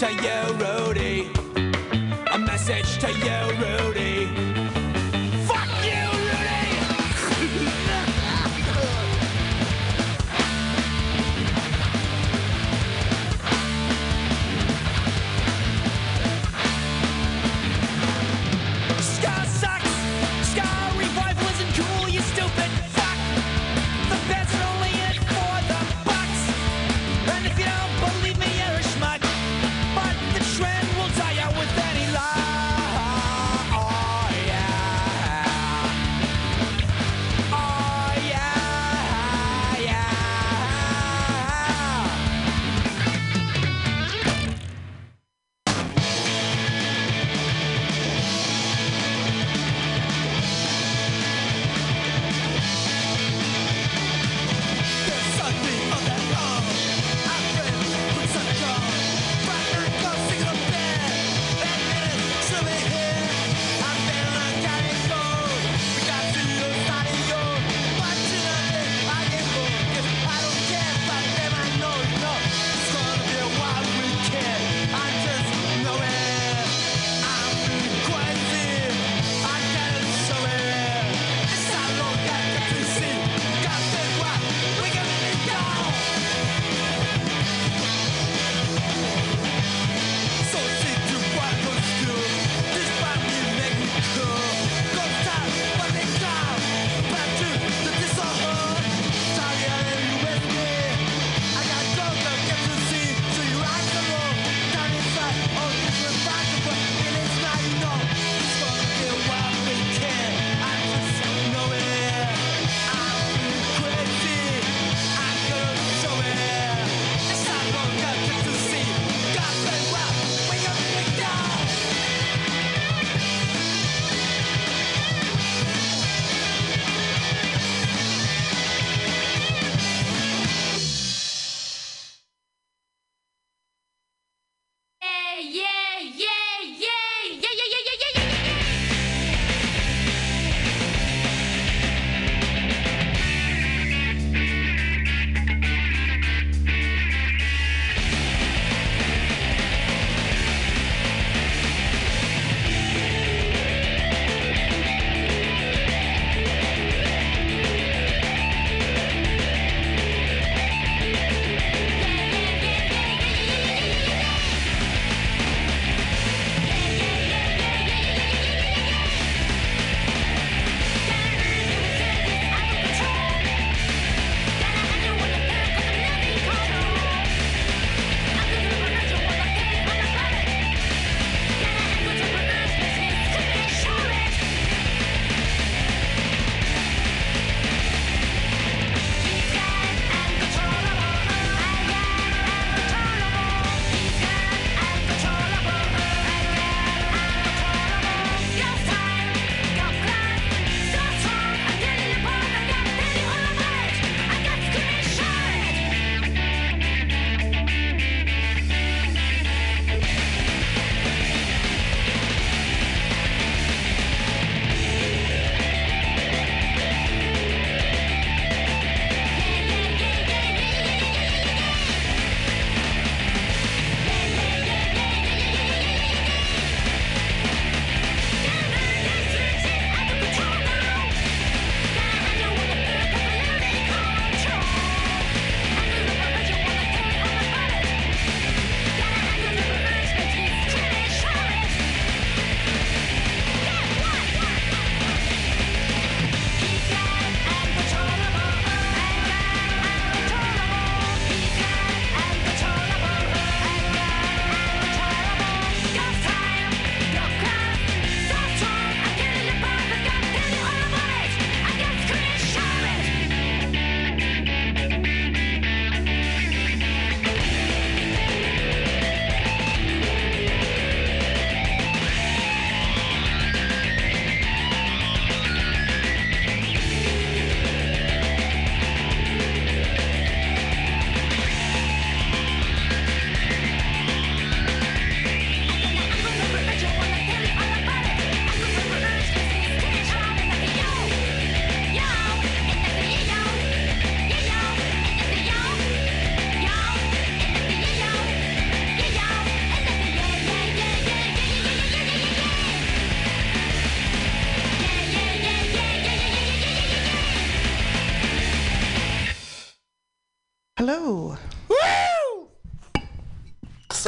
[0.00, 0.59] to you,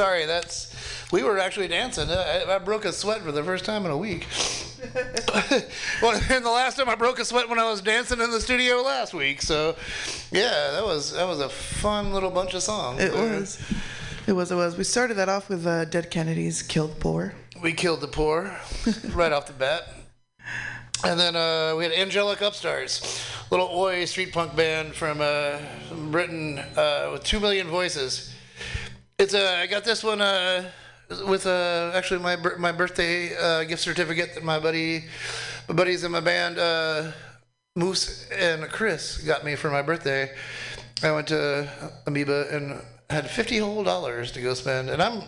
[0.03, 0.75] Sorry, that's.
[1.13, 2.11] We were actually dancing.
[2.11, 4.27] I, I broke a sweat for the first time in a week.
[6.03, 8.41] well, and the last time I broke a sweat when I was dancing in the
[8.41, 9.41] studio last week.
[9.43, 9.77] So,
[10.33, 13.01] yeah, that was that was a fun little bunch of songs.
[13.01, 13.63] It was.
[14.27, 14.51] It was.
[14.51, 14.77] It was.
[14.77, 18.59] We started that off with uh, Dead Kennedys "Kill the Poor." We killed the poor
[19.11, 19.85] right off the bat.
[21.05, 25.59] And then uh, we had Angelic Upstarts, little oi street punk band from, uh,
[25.89, 28.32] from Britain uh, with two million voices.
[29.23, 30.69] It's uh, I got this one uh,
[31.29, 35.05] with uh, actually my my birthday uh, gift certificate that my buddy,
[35.69, 37.13] my buddies in my band, uh,
[37.77, 40.29] Moose and Chris got me for my birthday.
[41.05, 41.71] I went to
[42.05, 45.23] Amoeba and had fifty whole dollars to go spend, and I'm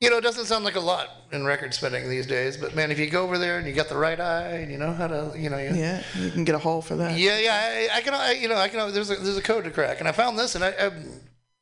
[0.00, 2.92] you know, it doesn't sound like a lot in record spending these days, but man,
[2.92, 5.08] if you go over there and you got the right eye and you know how
[5.08, 7.18] to, you know, you, Yeah, you can get a haul for that.
[7.18, 8.92] yeah, yeah, I, I can, I, you know, I can.
[8.92, 10.92] There's a there's a code to crack, and I found this, and I, I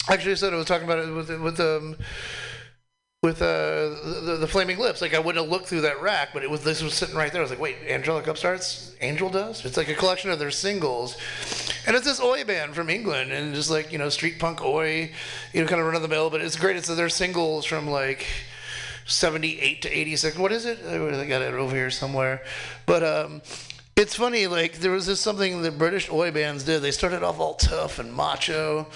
[0.08, 1.96] actually I said I was talking about it with with um
[3.22, 3.90] with uh
[4.24, 5.00] the, the flaming lips.
[5.00, 7.30] Like I wouldn't have looked through that rack, but it was this was sitting right
[7.30, 7.40] there.
[7.40, 9.64] I was like, wait, Angelic Upstarts, Angel Dust.
[9.64, 11.16] It's like a collection of their singles,
[11.86, 15.12] and it's this oi band from England, and just like you know street punk oi,
[15.52, 16.30] you know, kind of run of the mill.
[16.30, 16.76] But it's great.
[16.76, 18.26] It's their singles from like.
[19.04, 22.40] 78 to 86 what is it i got it over here somewhere
[22.86, 23.42] but um
[23.96, 27.40] it's funny like there was this something the british oi bands did they started off
[27.40, 28.86] all tough and macho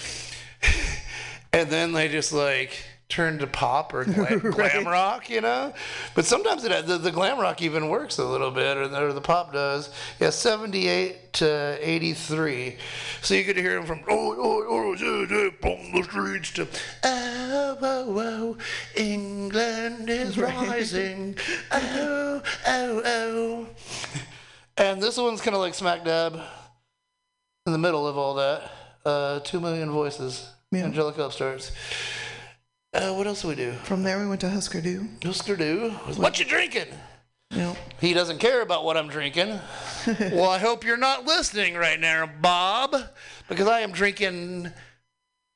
[1.53, 5.73] and then they just like turned to pop or glam, glam rock you know?
[6.15, 9.13] But sometimes it the, the glam rock even works a little bit or the, or
[9.13, 9.91] the pop does.
[10.19, 12.77] Yeah 78 to 83
[13.23, 16.67] so you could hear them from oh oh oh oh, oh, on the streets to
[17.05, 18.57] oh oh oh
[18.97, 21.37] england is rising.
[21.71, 23.67] Oh oh oh.
[24.79, 26.41] And this one's kind of like smack dab
[27.67, 28.71] in the middle of all that
[29.07, 31.73] uh, two million voices angelic upstarts
[32.97, 33.73] uh, what else do we do?
[33.85, 35.07] From there, we went to Husker Du.
[35.23, 35.91] Husker Du.
[36.17, 36.87] What you drinking?
[37.51, 37.77] Yep.
[38.01, 39.49] He doesn't care about what I'm drinking.
[40.33, 42.97] well, I hope you're not listening right now, Bob,
[43.49, 44.73] because I am drinking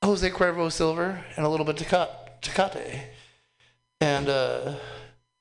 [0.05, 2.11] Jose Cuervo Silver and a little bit Teca-
[2.43, 3.01] Tecate.
[4.03, 4.75] And uh,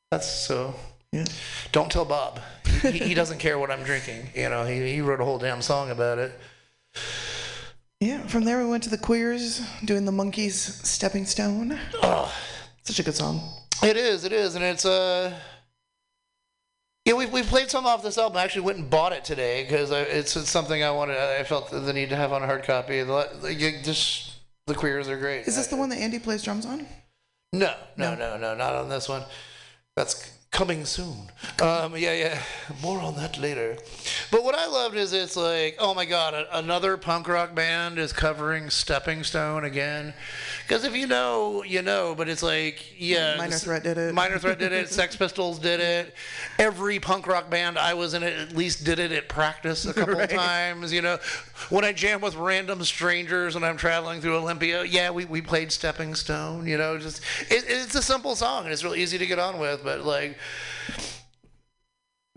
[0.09, 0.75] that's so.
[1.11, 1.25] Yeah.
[1.73, 2.39] Don't tell Bob.
[2.81, 4.29] He, he doesn't care what I'm drinking.
[4.35, 6.31] You know, he, he wrote a whole damn song about it.
[7.99, 8.25] Yeah.
[8.27, 12.33] From there, we went to the Queers, doing the Monkees' "Stepping Stone." Oh,
[12.83, 13.41] such a good song.
[13.83, 15.33] It is, it is, and it's uh.
[17.05, 18.37] Yeah, we we played some off this album.
[18.37, 21.17] I actually went and bought it today because it's, it's something I wanted.
[21.17, 23.01] I felt the need to have on a hard copy.
[23.03, 24.33] The, you just
[24.67, 25.47] the queers are great.
[25.47, 26.85] Is this the one that Andy plays drums on?
[27.51, 29.23] No, no, no, no, not on this one.
[29.95, 31.15] That's coming soon.
[31.61, 32.41] Um, yeah, yeah.
[32.81, 33.77] More on that later.
[34.31, 37.97] But what I loved is it's like, oh my God, a- another punk rock band
[37.99, 40.13] is covering Stepping Stone again.
[40.67, 42.13] Because if you know, you know.
[42.15, 44.13] But it's like, yeah, Minor Threat did it.
[44.13, 44.89] Minor Threat did it.
[44.99, 46.13] Sex Pistols did it.
[46.57, 49.93] Every punk rock band I was in it at least did it at practice a
[49.93, 50.29] couple Right.
[50.29, 50.91] times.
[50.91, 51.19] You know,
[51.69, 55.71] when I jam with random strangers and I'm traveling through Olympia, yeah, we, we played
[55.71, 56.65] Stepping Stone.
[56.67, 59.59] You know, just it, it's a simple song and it's real easy to get on
[59.59, 59.83] with.
[59.83, 60.37] But like,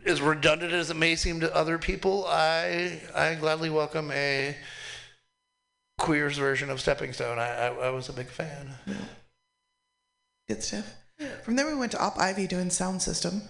[0.05, 4.57] as redundant as it may seem to other people, I I gladly welcome a
[5.99, 7.39] queer's version of Stepping Stone.
[7.39, 8.75] I I, I was a big fan.
[10.49, 10.95] Good stuff.
[11.45, 13.43] From there, we went to Op Ivy doing sound system.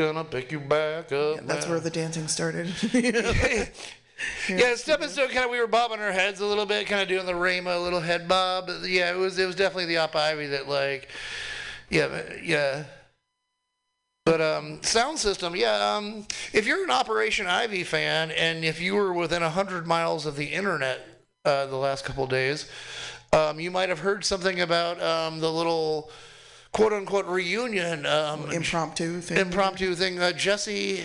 [0.00, 1.46] Gonna pick you back up.
[1.46, 1.72] That's now.
[1.72, 2.72] where the dancing started.
[4.48, 7.08] Yeah, Stepping Stone kind of we were bobbing our heads a little bit, kind of
[7.08, 8.68] doing the Rama little head bob.
[8.84, 11.08] Yeah, it was it was definitely the Op Ivy that like,
[11.88, 12.84] yeah, yeah.
[14.28, 15.96] But um, sound system, yeah.
[15.96, 20.36] Um, if you're an Operation Ivy fan, and if you were within hundred miles of
[20.36, 21.00] the internet
[21.46, 22.70] uh, the last couple of days,
[23.32, 26.10] um, you might have heard something about um, the little
[26.72, 29.38] quote unquote reunion um, impromptu thing.
[29.38, 30.18] impromptu thing.
[30.18, 31.04] Uh, Jesse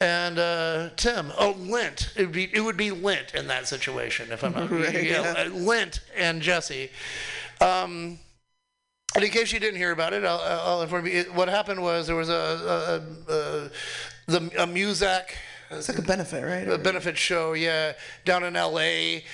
[0.00, 1.32] and uh, Tim.
[1.38, 2.14] Oh, Lint.
[2.16, 5.44] It would be it would be Lint in that situation if I'm not Right, yeah,
[5.44, 5.50] yeah.
[5.52, 6.88] Lint and Jesse.
[7.60, 8.18] Um,
[9.16, 11.12] and in case you didn't hear about it, I'll, I'll inform you.
[11.12, 13.70] It, what happened was there was a, a, a, a
[14.26, 15.30] the a Muzak.
[15.70, 16.68] It's like a benefit, right?
[16.68, 17.94] A benefit show, yeah,
[18.26, 19.24] down in L.A.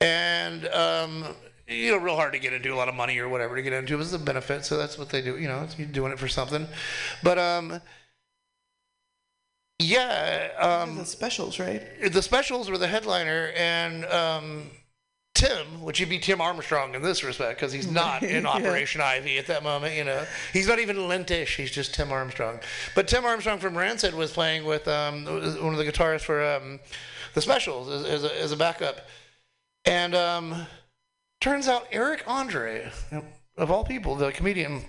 [0.00, 1.26] And um,
[1.66, 3.72] you know, real hard to get into, a lot of money or whatever to get
[3.72, 3.94] into.
[3.94, 5.36] It was a benefit, so that's what they do.
[5.36, 6.68] You know, you're doing it for something.
[7.24, 7.80] But um,
[9.80, 11.82] yeah, um, the specials, right?
[12.12, 14.70] the specials were the headliner, and um,
[15.34, 18.50] Tim, which would be Tim Armstrong in this respect, because he's not in Yeah.
[18.50, 19.96] Operation Ivy at that moment.
[19.96, 21.56] You know, he's not even Lintish.
[21.56, 22.60] He's just Tim Armstrong.
[22.94, 26.80] But Tim Armstrong from Rancid was playing with um, one of the guitarists for um,
[27.34, 29.06] the specials as, as, a, as a backup,
[29.84, 30.66] and um,
[31.40, 32.90] turns out Eric Andre.
[33.56, 34.82] of all people, the comedian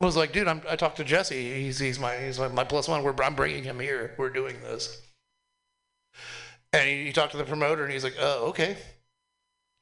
[0.00, 1.62] was like, "Dude, I'm, I talked to Jesse.
[1.62, 3.02] He's he's my he's my, my plus one.
[3.02, 4.14] We're I'm bringing him here.
[4.16, 5.02] We're doing this."
[6.72, 8.76] And he, he talked to the promoter, and he's like, "Oh, okay."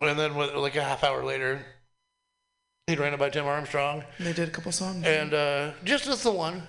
[0.01, 1.61] And then, with, like a half hour later,
[2.87, 5.05] he ran it by Tim Armstrong, They did a couple songs.
[5.05, 6.63] and uh, just as the one.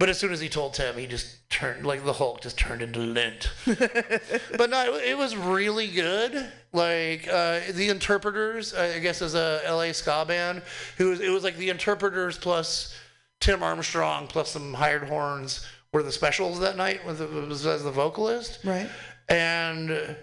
[0.00, 2.82] But as soon as he told Tim, he just turned like the Hulk just turned
[2.82, 3.50] into lint.
[3.64, 6.50] but no, it, it was really good.
[6.72, 10.62] Like uh, the Interrupters, I guess, is a LA ska band.
[10.98, 12.94] Who was, it was like the Interrupters plus
[13.40, 17.84] Tim Armstrong plus some hired horns were the specials that night with the, was as
[17.84, 18.58] the vocalist.
[18.64, 18.90] Right.
[19.28, 20.16] And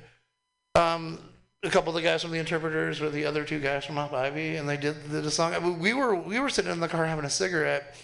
[0.75, 1.17] um,
[1.63, 4.13] a couple of the guys from the Interrupters were the other two guys from Op
[4.13, 5.53] Ivy, and they did the, song.
[5.53, 7.95] I mean, we were we were sitting in the car having a cigarette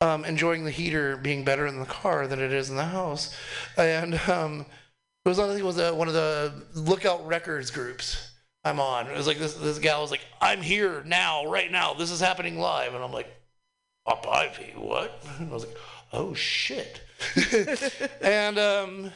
[0.00, 3.34] um, enjoying the heater being better in the car than it is in the house.
[3.76, 4.66] And um,
[5.24, 8.32] it was, it was uh, one of the Lookout Records groups
[8.64, 9.06] I'm on.
[9.08, 11.94] It was like this, this gal was like, I'm here now, right now.
[11.94, 12.94] This is happening live.
[12.94, 13.28] And I'm like,
[14.06, 15.22] Op Ivy, what?
[15.38, 15.76] And I was like,
[16.12, 17.02] oh shit.
[18.22, 19.12] and um,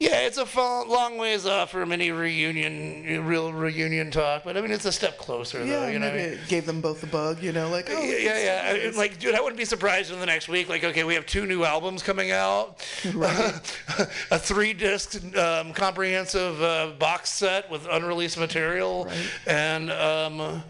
[0.00, 4.44] yeah, it's a fun, long ways off from any reunion, real reunion talk.
[4.44, 5.64] But I mean, it's a step closer, though.
[5.66, 6.38] Yeah, You know, I maybe mean?
[6.38, 8.88] it gave them both the bug, you know, like, oh, yeah, yeah, yeah.
[8.88, 10.70] I- Like, dude, I wouldn't be surprised in the next week.
[10.70, 12.78] Like, okay, we have two new albums coming out,
[14.30, 19.06] a three-disc um, comprehensive uh, box set with unreleased material,
[19.46, 20.62] and um,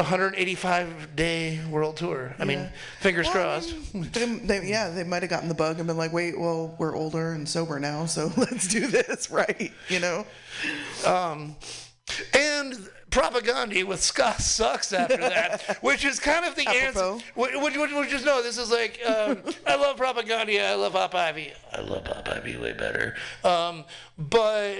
[0.00, 2.34] a 185-day world tour.
[2.38, 2.68] I mean, Yeah.
[3.00, 3.74] fingers crossed.
[3.92, 6.96] They, they, yeah, they might have gotten the bug and been like, wait, well, we're
[6.96, 9.72] older and sober now, so let's do this, right?
[9.88, 10.26] You know?
[11.06, 11.56] Um,
[12.34, 12.74] and
[13.10, 17.18] Propagandhi with Ska Sucks after that, which is kind of the answer.
[17.34, 20.62] Which, which, which, is no, this is like um, I love Propagandhi.
[20.64, 21.52] I love Op Ivy.
[21.72, 23.16] I love Op Ivy way better.
[23.44, 23.84] Um,
[24.16, 24.76] but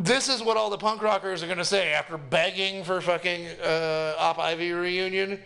[0.00, 4.14] this is what all the punk rockers are gonna say after begging for fucking uh,
[4.18, 5.38] Op Ivy reunion.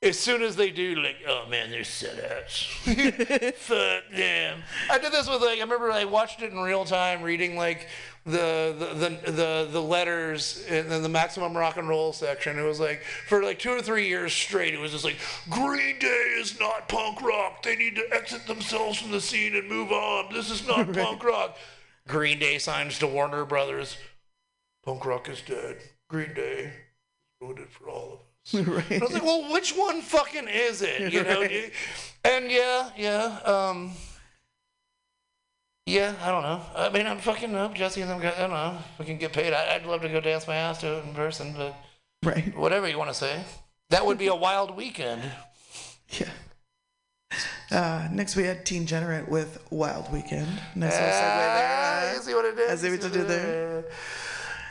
[0.00, 2.66] As soon as they do, like, oh man, they're sellouts.
[3.54, 4.62] Fuck them.
[4.88, 7.88] I did this with like I remember I watched it in real time, reading like
[8.24, 12.58] the the the the, the letters in, in the maximum rock and roll section.
[12.58, 15.18] It was like for like two or three years straight, it was just like
[15.50, 17.64] Green Day is not punk rock.
[17.64, 20.32] They need to exit themselves from the scene and move on.
[20.32, 21.58] This is not punk rock.
[22.08, 23.96] Green Day signs to Warner Brothers.
[24.84, 25.76] Punk rock is dead.
[26.08, 26.72] Green Day
[27.40, 28.66] ruined it for all of us.
[28.90, 29.00] right.
[29.00, 31.12] I was like, well, which one fucking is it?
[31.12, 31.40] You know?
[31.42, 31.70] Right.
[32.24, 33.92] And yeah, yeah, um,
[35.86, 36.62] yeah, I don't know.
[36.74, 37.74] I mean, I'm fucking up.
[37.74, 38.78] Jesse and them guys, I don't know.
[38.94, 39.52] If we can get paid.
[39.52, 41.74] I, I'd love to go dance my ass to it in person, but
[42.24, 42.56] Right.
[42.56, 43.44] whatever you want to say.
[43.90, 45.22] That would be a wild weekend.
[46.18, 46.30] Yeah.
[47.70, 50.48] Uh, next, we had Teen Generate with Wild Weekend.
[50.74, 51.68] Nice little segue there.
[51.70, 52.70] Ah, uh, you see what it did?
[52.70, 53.84] I see what you did there.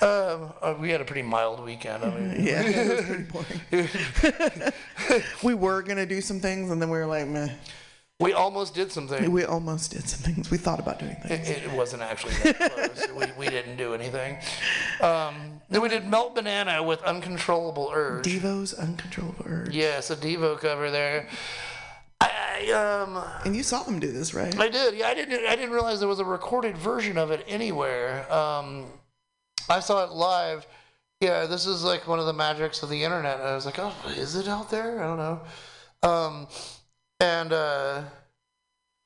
[0.02, 2.04] Um, uh, we had a pretty mild weekend.
[2.04, 3.24] I mean, Yeah, it was pretty
[5.02, 5.24] boring.
[5.44, 7.50] we were gonna do some things, and then we were like, meh.
[8.20, 9.32] we almost did something.
[9.32, 10.50] We almost did some things.
[10.52, 11.50] We thought about doing things.
[11.50, 13.08] It, it wasn't actually that close.
[13.16, 14.38] we, we didn't do anything.
[15.02, 18.24] Um, then we did Melt Banana with Uncontrollable Urge.
[18.26, 19.76] Devo's Uncontrollable Urge.
[19.76, 21.28] Yes, a Devo cover there.
[22.58, 24.58] I, um, And you saw them do this, right?
[24.60, 24.96] I did.
[24.96, 25.46] Yeah, I didn't.
[25.46, 28.32] I didn't realize there was a recorded version of it anywhere.
[28.32, 28.86] Um,
[29.70, 30.66] I saw it live.
[31.22, 33.42] Yeah, this is like one of the magics of the internet.
[33.42, 35.02] I was like, oh, is it out there?
[35.02, 35.42] I don't know.
[36.04, 36.48] Um,
[37.20, 38.04] and uh,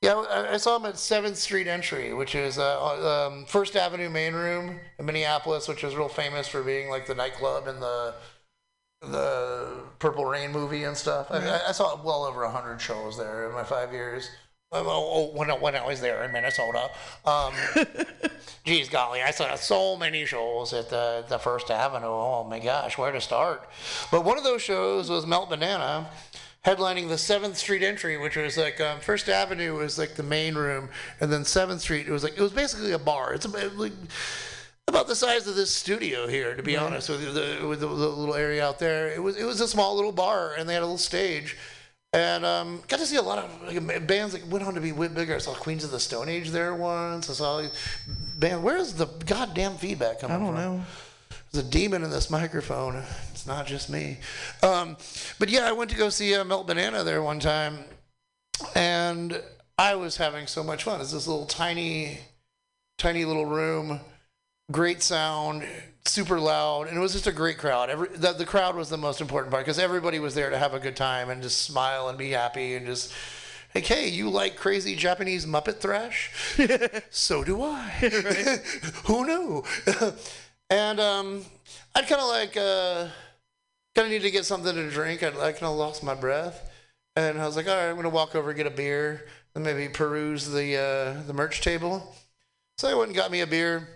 [0.02, 4.10] yeah, I, I saw him at Seventh Street Entry, which is uh, um, First Avenue
[4.10, 8.16] Main Room in Minneapolis, which is real famous for being like the nightclub and the
[9.02, 9.68] the
[10.00, 11.28] Purple Rain movie and stuff.
[11.32, 14.30] I, mean, I, saw well over hundred shows there in my five years.
[14.74, 16.90] Oh, oh, when, I, when I was there in Minnesota.
[17.26, 17.54] Um,
[18.64, 22.06] geez, golly, I saw so many shows at the, the First Avenue.
[22.08, 23.68] Oh my gosh, where to start?
[24.12, 26.10] But one of those shows was Melt Banana,
[26.64, 30.56] headlining the Seventh Street entry, which was like um, First Avenue was like the main
[30.56, 33.34] room, and then Seventh Street it was like it was basically a bar.
[33.34, 33.94] It's about, like
[34.92, 36.84] about the size of this studio here, to be Yeah.
[36.86, 37.32] honest with you.
[37.32, 40.12] The, with the, the little area out there, it was it was a small little
[40.12, 41.58] bar, and they had a little stage.
[42.14, 44.92] And um, got to see a lot of like, bands that went on to be
[44.92, 45.34] way bigger.
[45.36, 47.30] I saw Queens of the Stone Age there once.
[47.30, 47.64] I saw
[48.38, 48.62] band.
[48.64, 50.56] Where's the goddamn feedback coming I don't from?
[50.78, 50.84] know.
[51.52, 53.02] There's a demon in this microphone.
[53.32, 54.18] It's not just me.
[54.62, 54.98] Um,
[55.40, 57.80] but yeah, I went to go see uh, Melt Banana there one time,
[58.76, 59.42] and
[59.78, 61.02] I was having so much fun.
[61.02, 62.20] It's this little tiny,
[62.98, 64.00] tiny little room,
[64.72, 65.66] great sound,
[66.06, 67.90] super loud, and it was just a great crowd.
[67.90, 70.74] Every the, the crowd was the most important part because everybody was there to have
[70.74, 73.14] a good time and just smile and be happy and just.
[73.74, 76.30] Like, hey, you like crazy Japanese Muppet thrash?
[77.10, 77.88] so do I.
[79.06, 79.64] Who knew?
[80.70, 81.46] and um,
[81.96, 83.08] I'd kind of like uh,
[83.96, 85.24] kind of need to get something to drink.
[85.24, 86.70] I, I kind of lost my breath,
[87.16, 89.26] and I was like, all right, I'm gonna walk over and get a beer,
[89.56, 92.16] and maybe peruse the uh, the merch table.
[92.78, 93.88] So I went and got me a beer,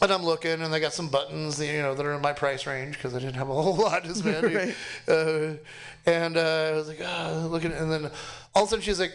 [0.00, 2.32] and I'm looking, and they got some buttons, that, you know, that are in my
[2.32, 4.54] price range because I didn't have a whole lot to spend.
[4.54, 4.74] Right.
[5.08, 5.54] uh,
[6.06, 8.10] and uh, I was like, ah, looking, and then
[8.54, 9.12] all of a sudden she's like,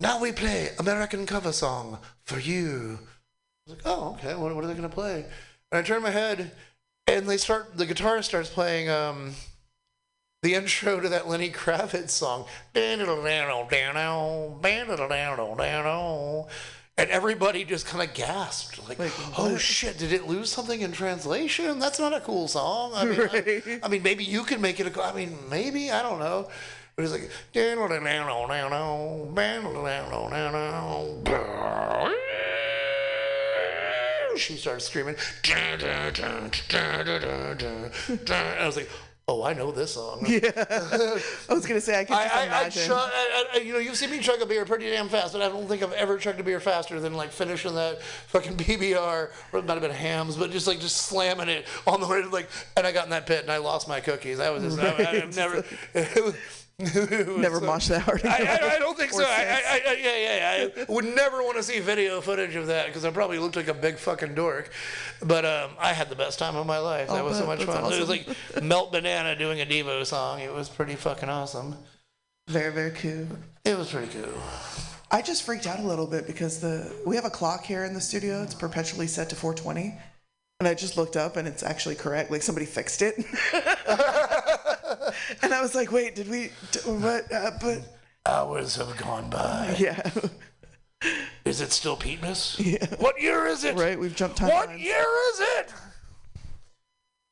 [0.00, 2.98] now we play American cover song for you.
[3.66, 4.34] I was like, oh, okay.
[4.34, 5.24] What, what are they gonna play?
[5.70, 6.52] And I turn my head,
[7.06, 7.76] and they start.
[7.76, 9.34] The guitarist starts playing um,
[10.42, 12.46] the intro to that Lenny Kravitz song.
[16.96, 19.00] And everybody just kind of gasped, like,
[19.36, 19.60] "Oh what?
[19.60, 19.98] shit!
[19.98, 21.80] Did it lose something in translation?
[21.80, 24.96] That's not a cool song." I mean, I, I mean, maybe you could make it
[24.96, 25.02] a.
[25.02, 26.48] I mean, maybe I don't know.
[26.94, 27.30] But it's like,
[34.36, 35.16] she starts screaming.
[38.30, 38.88] I was like,
[39.26, 40.24] oh, I know this song.
[40.34, 40.50] Yeah.
[41.48, 42.86] I was gonna say I can I, just I, I, imagine.
[42.86, 45.42] chug, I, I, you know, you've seen me chug a beer pretty damn fast, but
[45.42, 49.30] I don't think I've ever chugged a beer faster than like finishing that fucking PBR,
[49.52, 52.22] or it might have been Hamm's, but just like just slamming it on the way
[52.22, 54.40] to like, and I got in that pit and I lost my cookies.
[54.40, 55.64] I was just, I, I, have never,
[55.94, 56.34] it was
[56.78, 58.24] Never so- that hard.
[58.26, 59.24] I, I, I don't think so.
[59.24, 59.26] I.
[59.26, 60.68] I, I, yeah, yeah.
[60.88, 63.68] I would never want to see video footage of that because I probably looked like
[63.68, 64.70] a big fucking dork.
[65.24, 67.08] But um, I had the best time of my life.
[67.08, 67.92] That was so much fun.
[67.92, 68.26] It was like
[68.62, 70.40] Melt Banana doing a Devo song.
[70.40, 71.76] It was pretty fucking awesome.
[72.48, 73.26] Very, very cool.
[73.64, 74.34] It was pretty cool.
[75.10, 77.94] I just freaked out a little bit because the we have a clock here in
[77.94, 78.42] the studio.
[78.42, 79.96] It's perpetually set to 420,
[80.58, 82.32] and I just looked up and it's actually correct.
[82.32, 83.14] Like somebody fixed it,
[85.42, 86.50] and I was like, "Wait, did we?
[86.72, 87.32] d- What?
[87.32, 87.80] Uh, but
[88.26, 89.76] Hours have gone by.
[89.78, 90.00] yeah,
[91.44, 92.56] Is it still Petemas?
[92.58, 93.76] yeah, What year is it?
[93.76, 93.98] right.
[93.98, 94.48] We've jumped time.
[94.50, 94.82] What timelines.
[94.82, 95.74] year is it?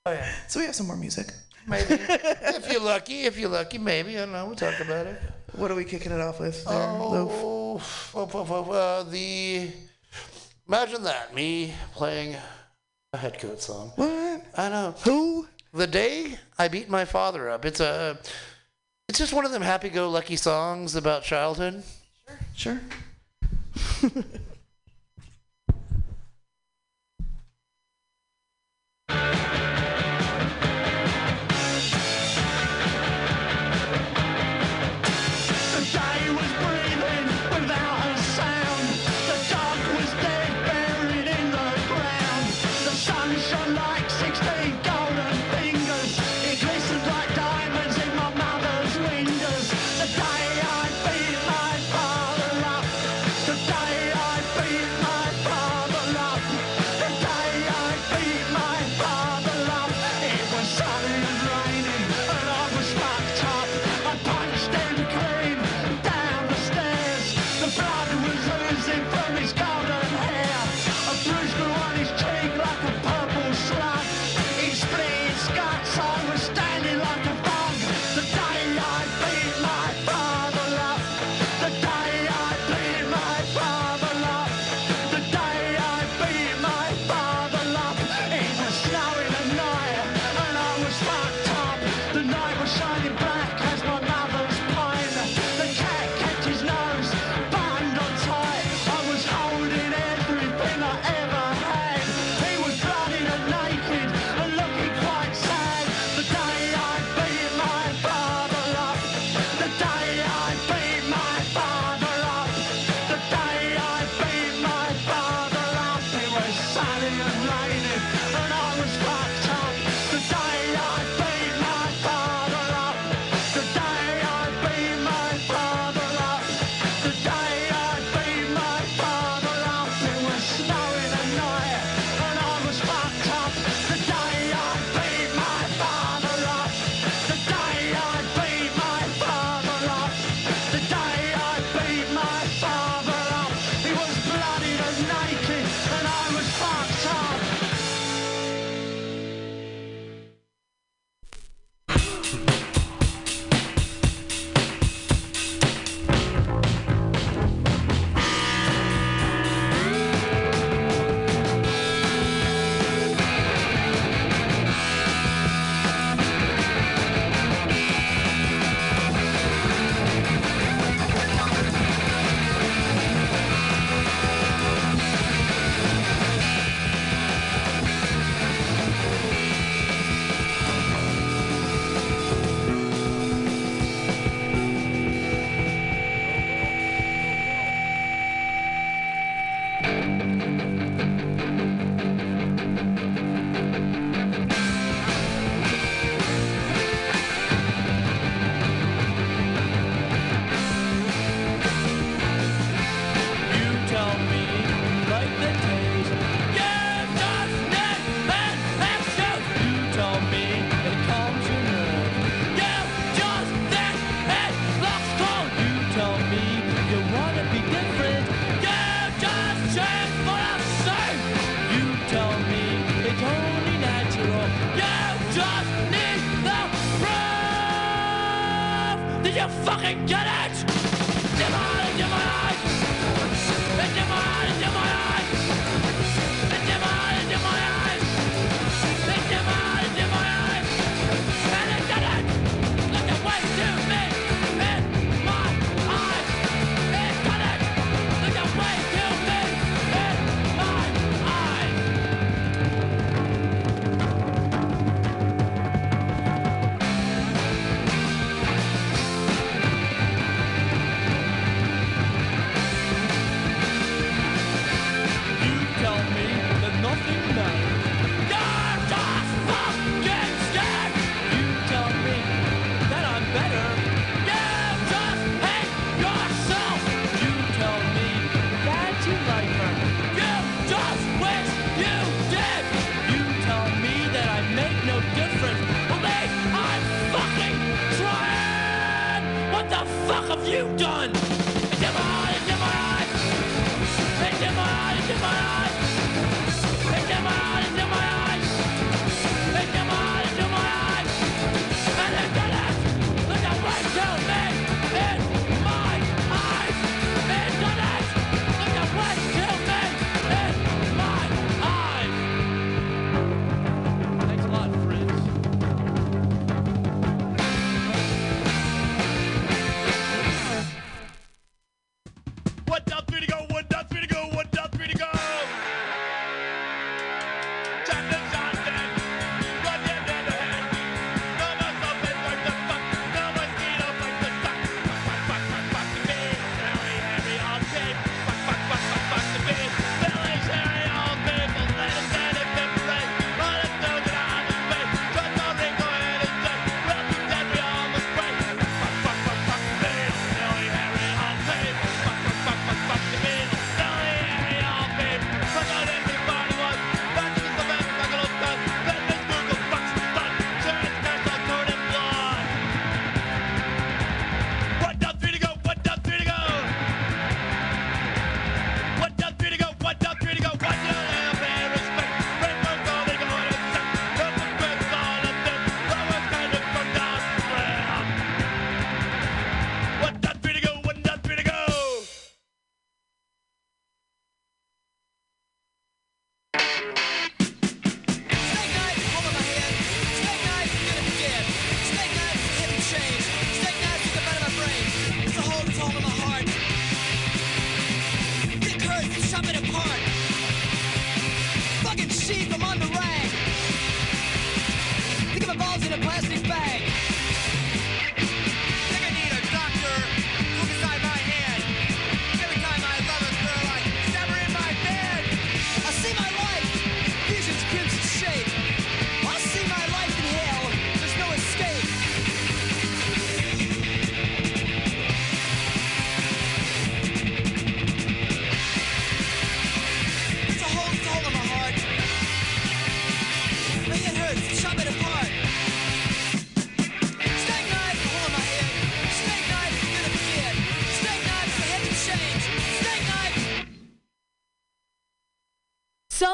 [0.06, 0.32] Oh yeah.
[0.48, 1.32] So we have some more music.
[1.66, 1.86] Maybe.
[1.98, 4.16] if you're lucky, if you're lucky, maybe.
[4.16, 4.46] I don't know.
[4.46, 5.20] We'll talk about it.
[5.52, 6.64] What are we kicking it off with?
[6.64, 9.70] There, Oh, f- f- f- f- uh, the
[10.66, 12.34] imagine that me playing
[13.12, 13.92] a headcoat song.
[13.96, 14.44] What?
[14.56, 14.94] I don't know.
[15.04, 15.46] Who?
[15.72, 17.64] The day I beat my father up.
[17.64, 18.18] It's a.
[19.08, 21.82] It's just one of them happy-go-lucky songs about childhood.
[22.54, 22.80] Sure.
[24.00, 24.24] The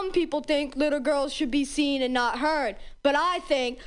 [0.08, 3.78] some people think little girls should be seen and not heard, but I think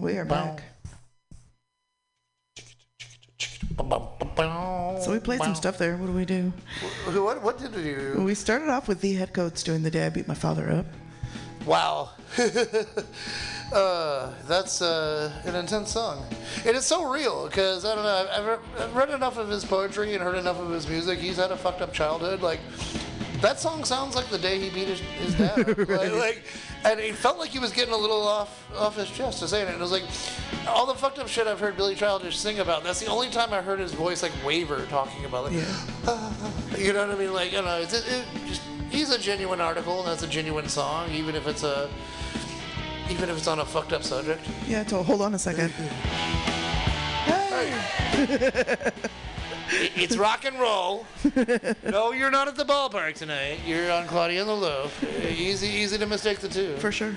[0.00, 0.62] We are back.
[5.00, 5.96] So we played some stuff there.
[5.96, 6.52] What do we do?
[7.06, 8.22] What, what did we do?
[8.24, 10.86] We started off with the head headcoats doing the day I beat my father up.
[11.66, 12.10] Wow.
[13.72, 16.24] uh, that's uh, an intense song.
[16.64, 18.28] It is so real because I don't know.
[18.30, 21.18] I've, I've I've read enough of his poetry and heard enough of his music.
[21.18, 22.40] He's had a fucked up childhood.
[22.40, 22.60] Like
[23.40, 25.66] that song sounds like the day he beat his, his dad.
[25.88, 26.42] like, like,
[26.84, 29.66] and it felt like he was getting a little off off his chest to saying
[29.66, 29.72] it.
[29.72, 30.04] And it was like
[30.66, 32.84] all the fucked up shit I've heard Billy Childish sing about.
[32.84, 35.64] That's the only time I heard his voice like waver talking about it.
[36.78, 37.32] You know what I mean?
[37.32, 40.68] Like, you know, it's, it, it just, he's a genuine article, and that's a genuine
[40.68, 41.90] song, even if it's a,
[43.10, 44.46] even if it's on a fucked up subject.
[44.68, 45.72] Yeah, so hold on a second.
[47.26, 48.94] It-
[49.96, 51.06] it's rock and roll.
[51.84, 53.60] no, you're not at the ballpark tonight.
[53.66, 55.04] You're on Claudia and the Loaf.
[55.24, 56.76] Easy, easy to mistake the two.
[56.76, 57.14] For sure.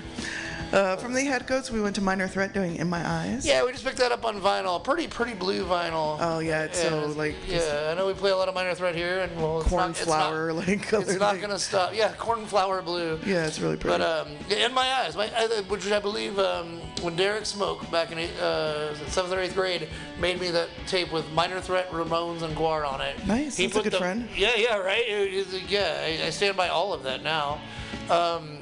[0.72, 3.44] Uh, from the headcoats, we went to Minor Threat doing In My Eyes.
[3.46, 4.82] Yeah, we just picked that up on vinyl.
[4.82, 6.16] Pretty, pretty blue vinyl.
[6.18, 8.94] Oh, yeah, it's so, like, Yeah, I know we play a lot of minor threat
[8.94, 11.94] here, and well, it's not, it's not, cornflower, like, it's not gonna stop.
[11.94, 13.18] Yeah, cornflower blue.
[13.26, 13.98] Yeah, it's really pretty.
[13.98, 15.28] But um, in my eyes, my,
[15.68, 19.88] which I believe um, when Derek Smoke back in uh, seventh or eighth grade
[20.18, 23.26] made me that tape with Minor Threat, Ramones, and GWAR on it.
[23.26, 24.26] Nice, He that's a good the- friend.
[24.34, 25.04] Yeah, yeah, right.
[25.06, 27.60] It- it's- yeah, I, I stand by all of that now.
[28.08, 28.58] Um,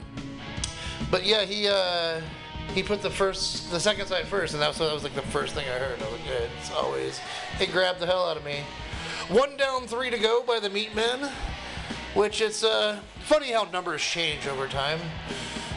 [1.10, 2.20] but yeah, he uh,
[2.74, 5.22] he put the first, the second side first, and that was, that was like the
[5.22, 6.00] first thing I heard.
[6.00, 7.20] I was like, yeah, it's always
[7.60, 8.60] it grabbed the hell out of me.
[9.28, 11.30] One down, three to go by the Meatmen,
[12.14, 15.00] which it's uh, funny how numbers change over time.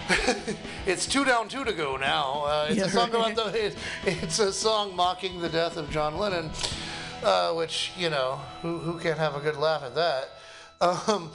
[0.85, 2.43] it's two down, two to go now.
[2.45, 3.33] Uh, it's Yeah, a song right.
[3.33, 3.65] about the.
[3.65, 6.51] It's, it's a song mocking the death of John Lennon,
[7.23, 10.29] uh, which you know who who can't have a good laugh at that.
[10.81, 11.31] Um,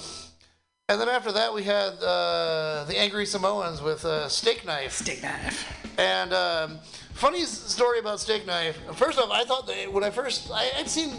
[0.91, 4.93] and then after that, we had uh, the Angry Samoans with uh, Steak Knife.
[4.93, 5.71] Steak Knife.
[5.99, 6.79] And um,
[7.13, 8.79] funny story about Steak Knife.
[8.95, 11.13] First off, I thought that when I first I, I'd seen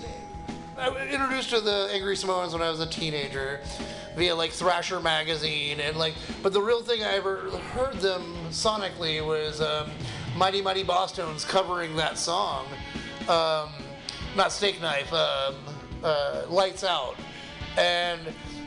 [0.76, 3.60] I was introduced to the Angry Samoans when I was a teenager
[4.16, 9.24] via like Thrasher magazine and like but the real thing I ever heard them sonically
[9.24, 9.92] was um,
[10.36, 12.66] Mighty Mighty Bosstones covering that song.
[13.28, 13.70] Um,
[14.36, 15.56] not Steak Knife, um,
[16.04, 17.18] uh, Lights Out.
[17.78, 18.20] And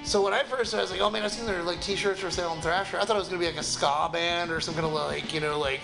[0.04, 2.30] so when I first, I was like, oh man, I've seen their like T-shirts for
[2.30, 2.98] sale on Thrasher.
[2.98, 5.32] I thought it was gonna be like a ska band or some kind of like,
[5.32, 5.80] you know, like,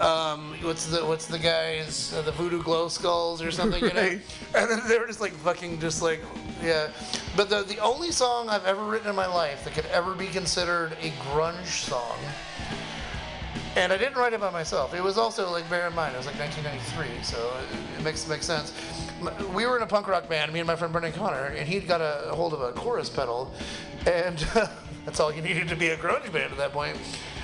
[0.00, 3.94] um, what's the what's the guys, uh, the Voodoo Glow Skulls or something, you know?
[4.06, 4.20] Right.
[4.54, 6.20] And then they were just like fucking, just like,
[6.62, 6.88] yeah.
[7.36, 10.26] But the the only song I've ever written in my life that could ever be
[10.26, 12.18] considered a grunge song.
[13.76, 14.94] And I didn't write it by myself.
[14.94, 18.26] It was also like bear in mind, it was like 1993, so it, it makes
[18.26, 18.72] makes sense.
[19.54, 21.86] We were in a punk rock band, me and my friend Brendan Connor, and he'd
[21.86, 23.52] got a, hold of a chorus pedal,
[24.06, 24.38] and
[25.04, 26.96] that's all you needed to be a grunge band at that point.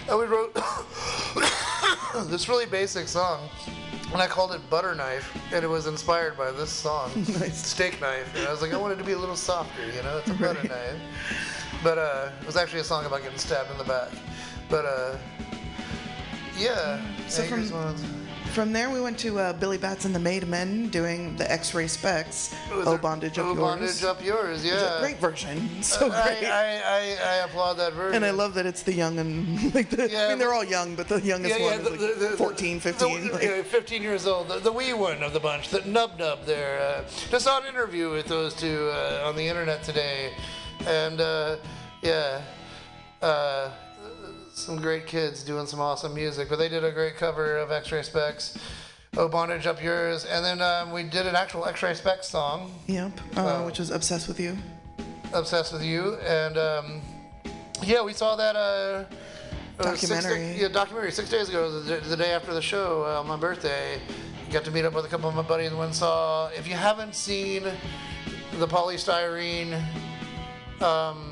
[0.09, 0.55] And we wrote
[2.27, 3.49] this really basic song,
[4.13, 7.11] and I called it Butter Knife, and it was inspired by this song,
[7.53, 8.35] Steak Knife.
[8.37, 10.35] And I was like, I wanted to be a little softer, you know, it's a
[10.35, 10.71] butter Right.
[10.71, 11.01] knife.
[11.83, 14.09] But uh, it was actually a song about getting stabbed in the back.
[14.69, 15.17] But uh,
[16.59, 17.01] yeah.
[17.29, 18.05] So Angry from- Swans.
[18.53, 21.87] From there, we went to uh, Billy Bats and the Made Men doing the X-Ray
[21.87, 22.55] Spex.
[22.71, 23.57] Oh, bondage up Yours.
[23.59, 23.61] Oh.
[23.63, 25.01] Bondage Up Yours, Which is a yeah.
[25.01, 25.71] great version.
[25.83, 26.45] So great.
[26.45, 28.17] I, I, I applaud that version.
[28.17, 30.95] and I love that it's the young and like the, I mean they're all young,
[30.97, 33.27] but the youngest Yeah, yeah, one is like the- the- 14, 15.
[33.29, 36.19] The, like- yeah, 15 years old, the, the wee one of the bunch, the nub
[36.19, 36.79] nub there.
[36.79, 40.35] Uh, just saw an interview with those two uh, on the internet today,
[40.87, 41.57] and uh,
[42.03, 42.43] yeah,
[43.23, 43.71] uh,
[44.53, 46.49] some great kids doing some awesome music.
[46.49, 48.57] But they did a great cover of X-Ray Spex.
[49.17, 52.73] Oh, bondage up yours, and then um, we did an actual X-Ray Spex song.
[52.87, 54.57] Yep, uh, which was obsessed with you.
[55.35, 57.03] Obsessed with you, and um,
[57.83, 58.57] yeah, we saw that.
[58.57, 59.05] Uh,
[59.79, 60.55] uh, six Documentary.
[60.55, 63.37] da- yeah, documentary six days ago, the, the day after the show, uh, on my
[63.37, 64.01] birthday.
[64.51, 66.49] Got to meet up with a couple of my buddies and saw.
[66.49, 67.65] If you haven't seen
[68.59, 69.83] the Poly Styrene
[70.83, 71.32] um,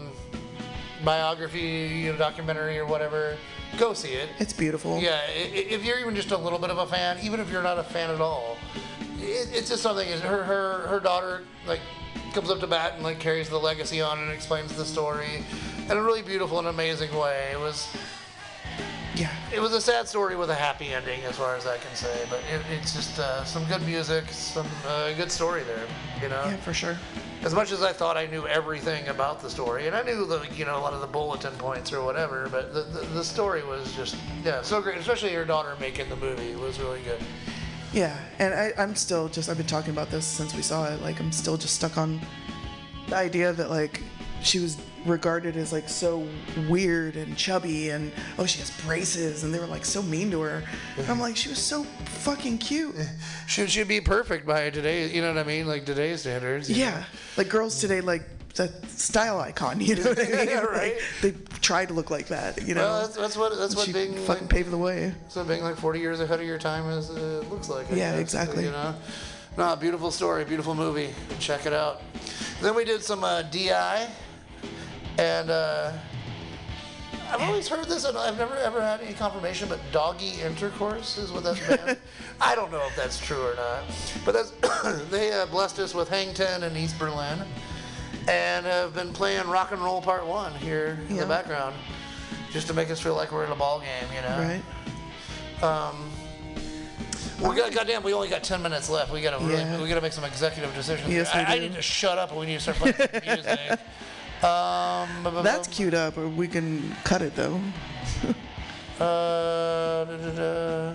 [1.05, 3.37] biography, you know, documentary or whatever,
[3.79, 4.29] go see it.
[4.39, 5.01] It's beautiful.
[5.01, 7.79] Yeah, if you're even just a little bit of a fan, even if you're not
[7.79, 8.57] a fan at all,
[9.19, 10.09] it's just something.
[10.21, 11.81] Her her her daughter like
[12.33, 15.45] comes up to bat and like carries the legacy on and explains the story
[15.89, 17.51] in a really beautiful and amazing way.
[17.53, 17.89] It was.
[19.15, 19.35] Yeah.
[19.53, 22.27] It was a sad story with a happy ending, as far as I can say.
[22.31, 25.87] But it, it's just uh, some good music, some uh, good story there.
[26.23, 26.45] You know.
[26.45, 26.97] Yeah, for sure.
[27.43, 30.47] As much as I thought I knew everything about the story, and I knew the
[30.55, 33.65] you know a lot of the bulletin points or whatever, but the, the, the story
[33.65, 34.99] was just yeah so great.
[34.99, 37.21] Especially your daughter making the movie was really good.
[37.93, 41.03] Yeah, and I, I'm still just, I've been talking about this since we saw it.
[41.03, 42.21] Like, I'm still just stuck on
[43.09, 44.01] the idea that, like,
[44.43, 46.27] she was regarded as like so
[46.69, 50.41] weird and chubby and oh she has braces and they were like so mean to
[50.41, 50.63] her.
[50.99, 52.95] And I'm like she was so fucking cute.
[53.47, 55.09] she should be perfect by today.
[55.11, 55.67] You know what I mean?
[55.67, 56.69] Like today's standards.
[56.71, 56.91] you know?
[56.91, 57.05] Yeah,
[57.37, 58.23] like girls today like
[58.55, 59.81] the style icon.
[59.81, 60.31] You know what I mean?
[60.49, 60.95] Yeah, Like, right.
[61.23, 61.33] they
[61.63, 62.67] try to look like that.
[62.67, 62.83] You know.
[62.83, 65.15] Well, that's, that's what that's what she being fucking paved the way.
[65.29, 67.91] so being like 40 years ahead of your time is uh, looks like.
[67.91, 68.65] I Yeah, guess, exactly.
[68.65, 68.95] You know,
[69.57, 71.11] no, beautiful story, beautiful movie.
[71.39, 72.03] Check it out.
[72.61, 74.09] Then we did some uh, DI,
[75.19, 75.93] and uh,
[77.31, 79.69] I've always heard this, and I've never ever had any confirmation.
[79.69, 81.61] But doggy intercourse is what that's.
[82.41, 83.83] I don't know if that's true or not,
[84.25, 84.51] but that's
[85.11, 87.39] they uh, blessed us with Hang Ten in East Berlin,
[88.29, 91.75] and have been playing Rock and Roll Part One here in the background,
[92.53, 94.39] just to make us feel like we're in a ball game, you know.
[94.39, 94.63] Right.
[95.63, 96.11] Um,
[97.41, 99.13] we got, goddamn, we only got 10 minutes left.
[99.13, 99.81] We gotta really, Yeah.
[99.81, 101.11] we gotta make some executive decisions.
[101.11, 102.97] Yes, I, I need to shut up and we need to start playing
[103.27, 103.79] music.
[104.43, 107.61] Um, That's queued up, or we can cut it though.
[108.99, 110.31] uh, da, da,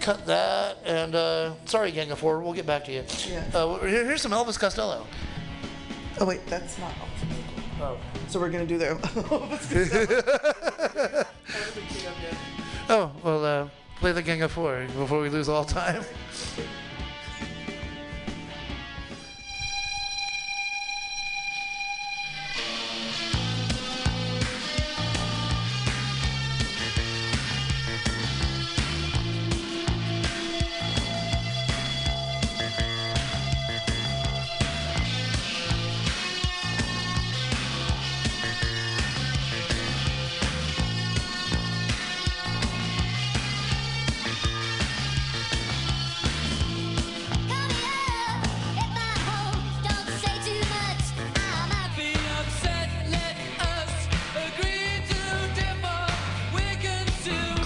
[0.00, 2.40] cut that and uh, sorry, Gang of Four.
[2.40, 3.04] We'll get back to you.
[3.28, 3.44] Yeah.
[3.52, 5.06] Uh, here- here's some Elvis Costello.
[6.20, 6.92] Oh wait, that's not.
[7.80, 7.98] Oh.
[8.28, 8.96] So we're gonna do the.
[12.86, 16.04] Oh well, uh, play the Gang of Four before we lose all time.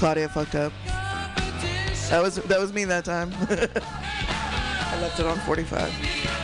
[0.08, 0.72] Claudia fucked up.
[2.08, 3.30] That was that was me that time.
[3.50, 6.37] I left it on 45.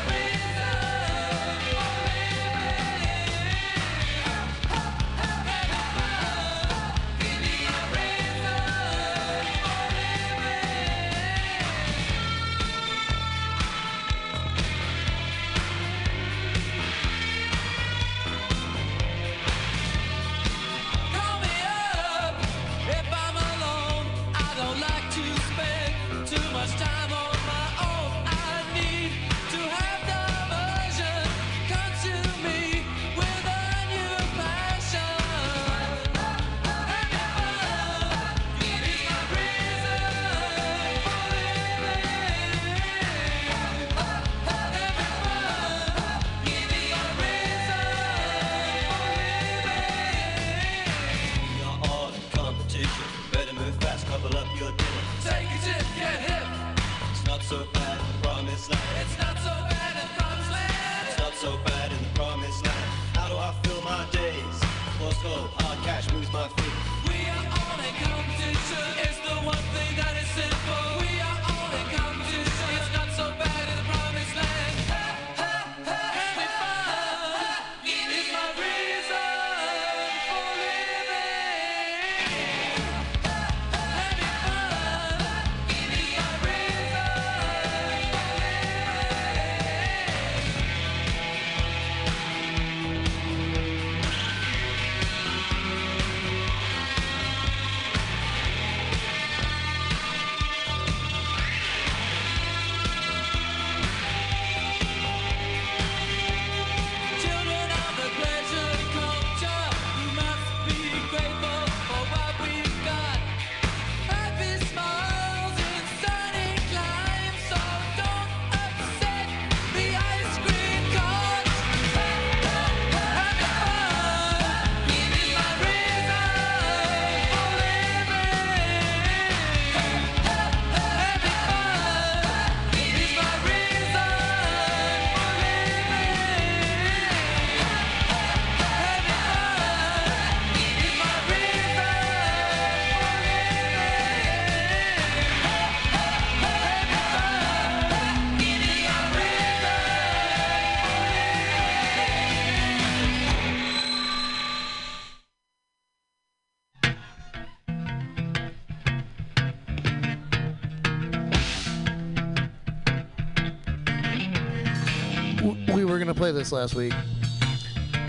[166.15, 166.93] W- We were gonna play this last week,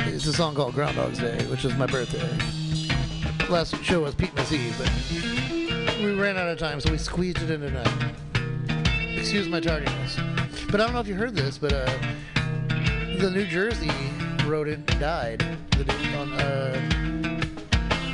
[0.07, 2.27] It's a song called Groundhog's Day, which is my birthday.
[3.49, 7.49] Last show was Pete Eve, but we ran out of time, so we squeezed it
[7.51, 8.13] in tonight.
[9.17, 10.17] Excuse my tardiness.
[10.71, 11.85] But I don't know if you heard this, but uh,
[13.19, 13.91] the New Jersey
[14.45, 17.39] rodent died the, on uh,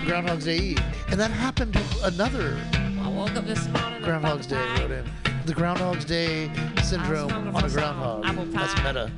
[0.05, 0.80] Groundhog's Day Eve.
[1.09, 2.57] And that happened to another
[3.01, 4.01] I woke up this morning.
[4.03, 5.07] Groundhog's Day rodent.
[5.45, 6.51] The Groundhog's Day
[6.84, 8.23] syndrome on a groundhog.
[8.53, 9.11] That's meta.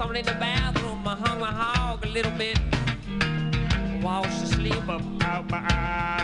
[0.00, 2.58] Stumbled in the bathroom, I hung my hog a little bit.
[4.02, 6.19] Washed the sleep up out my eye.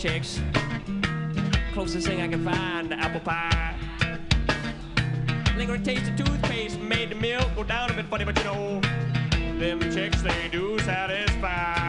[0.00, 0.40] Chicks.
[1.74, 3.76] Closest thing I can find, apple pie.
[5.58, 8.80] Lingering taste of toothpaste made the milk go down a bit funny, but you know,
[9.58, 11.79] them chicks they do satisfy.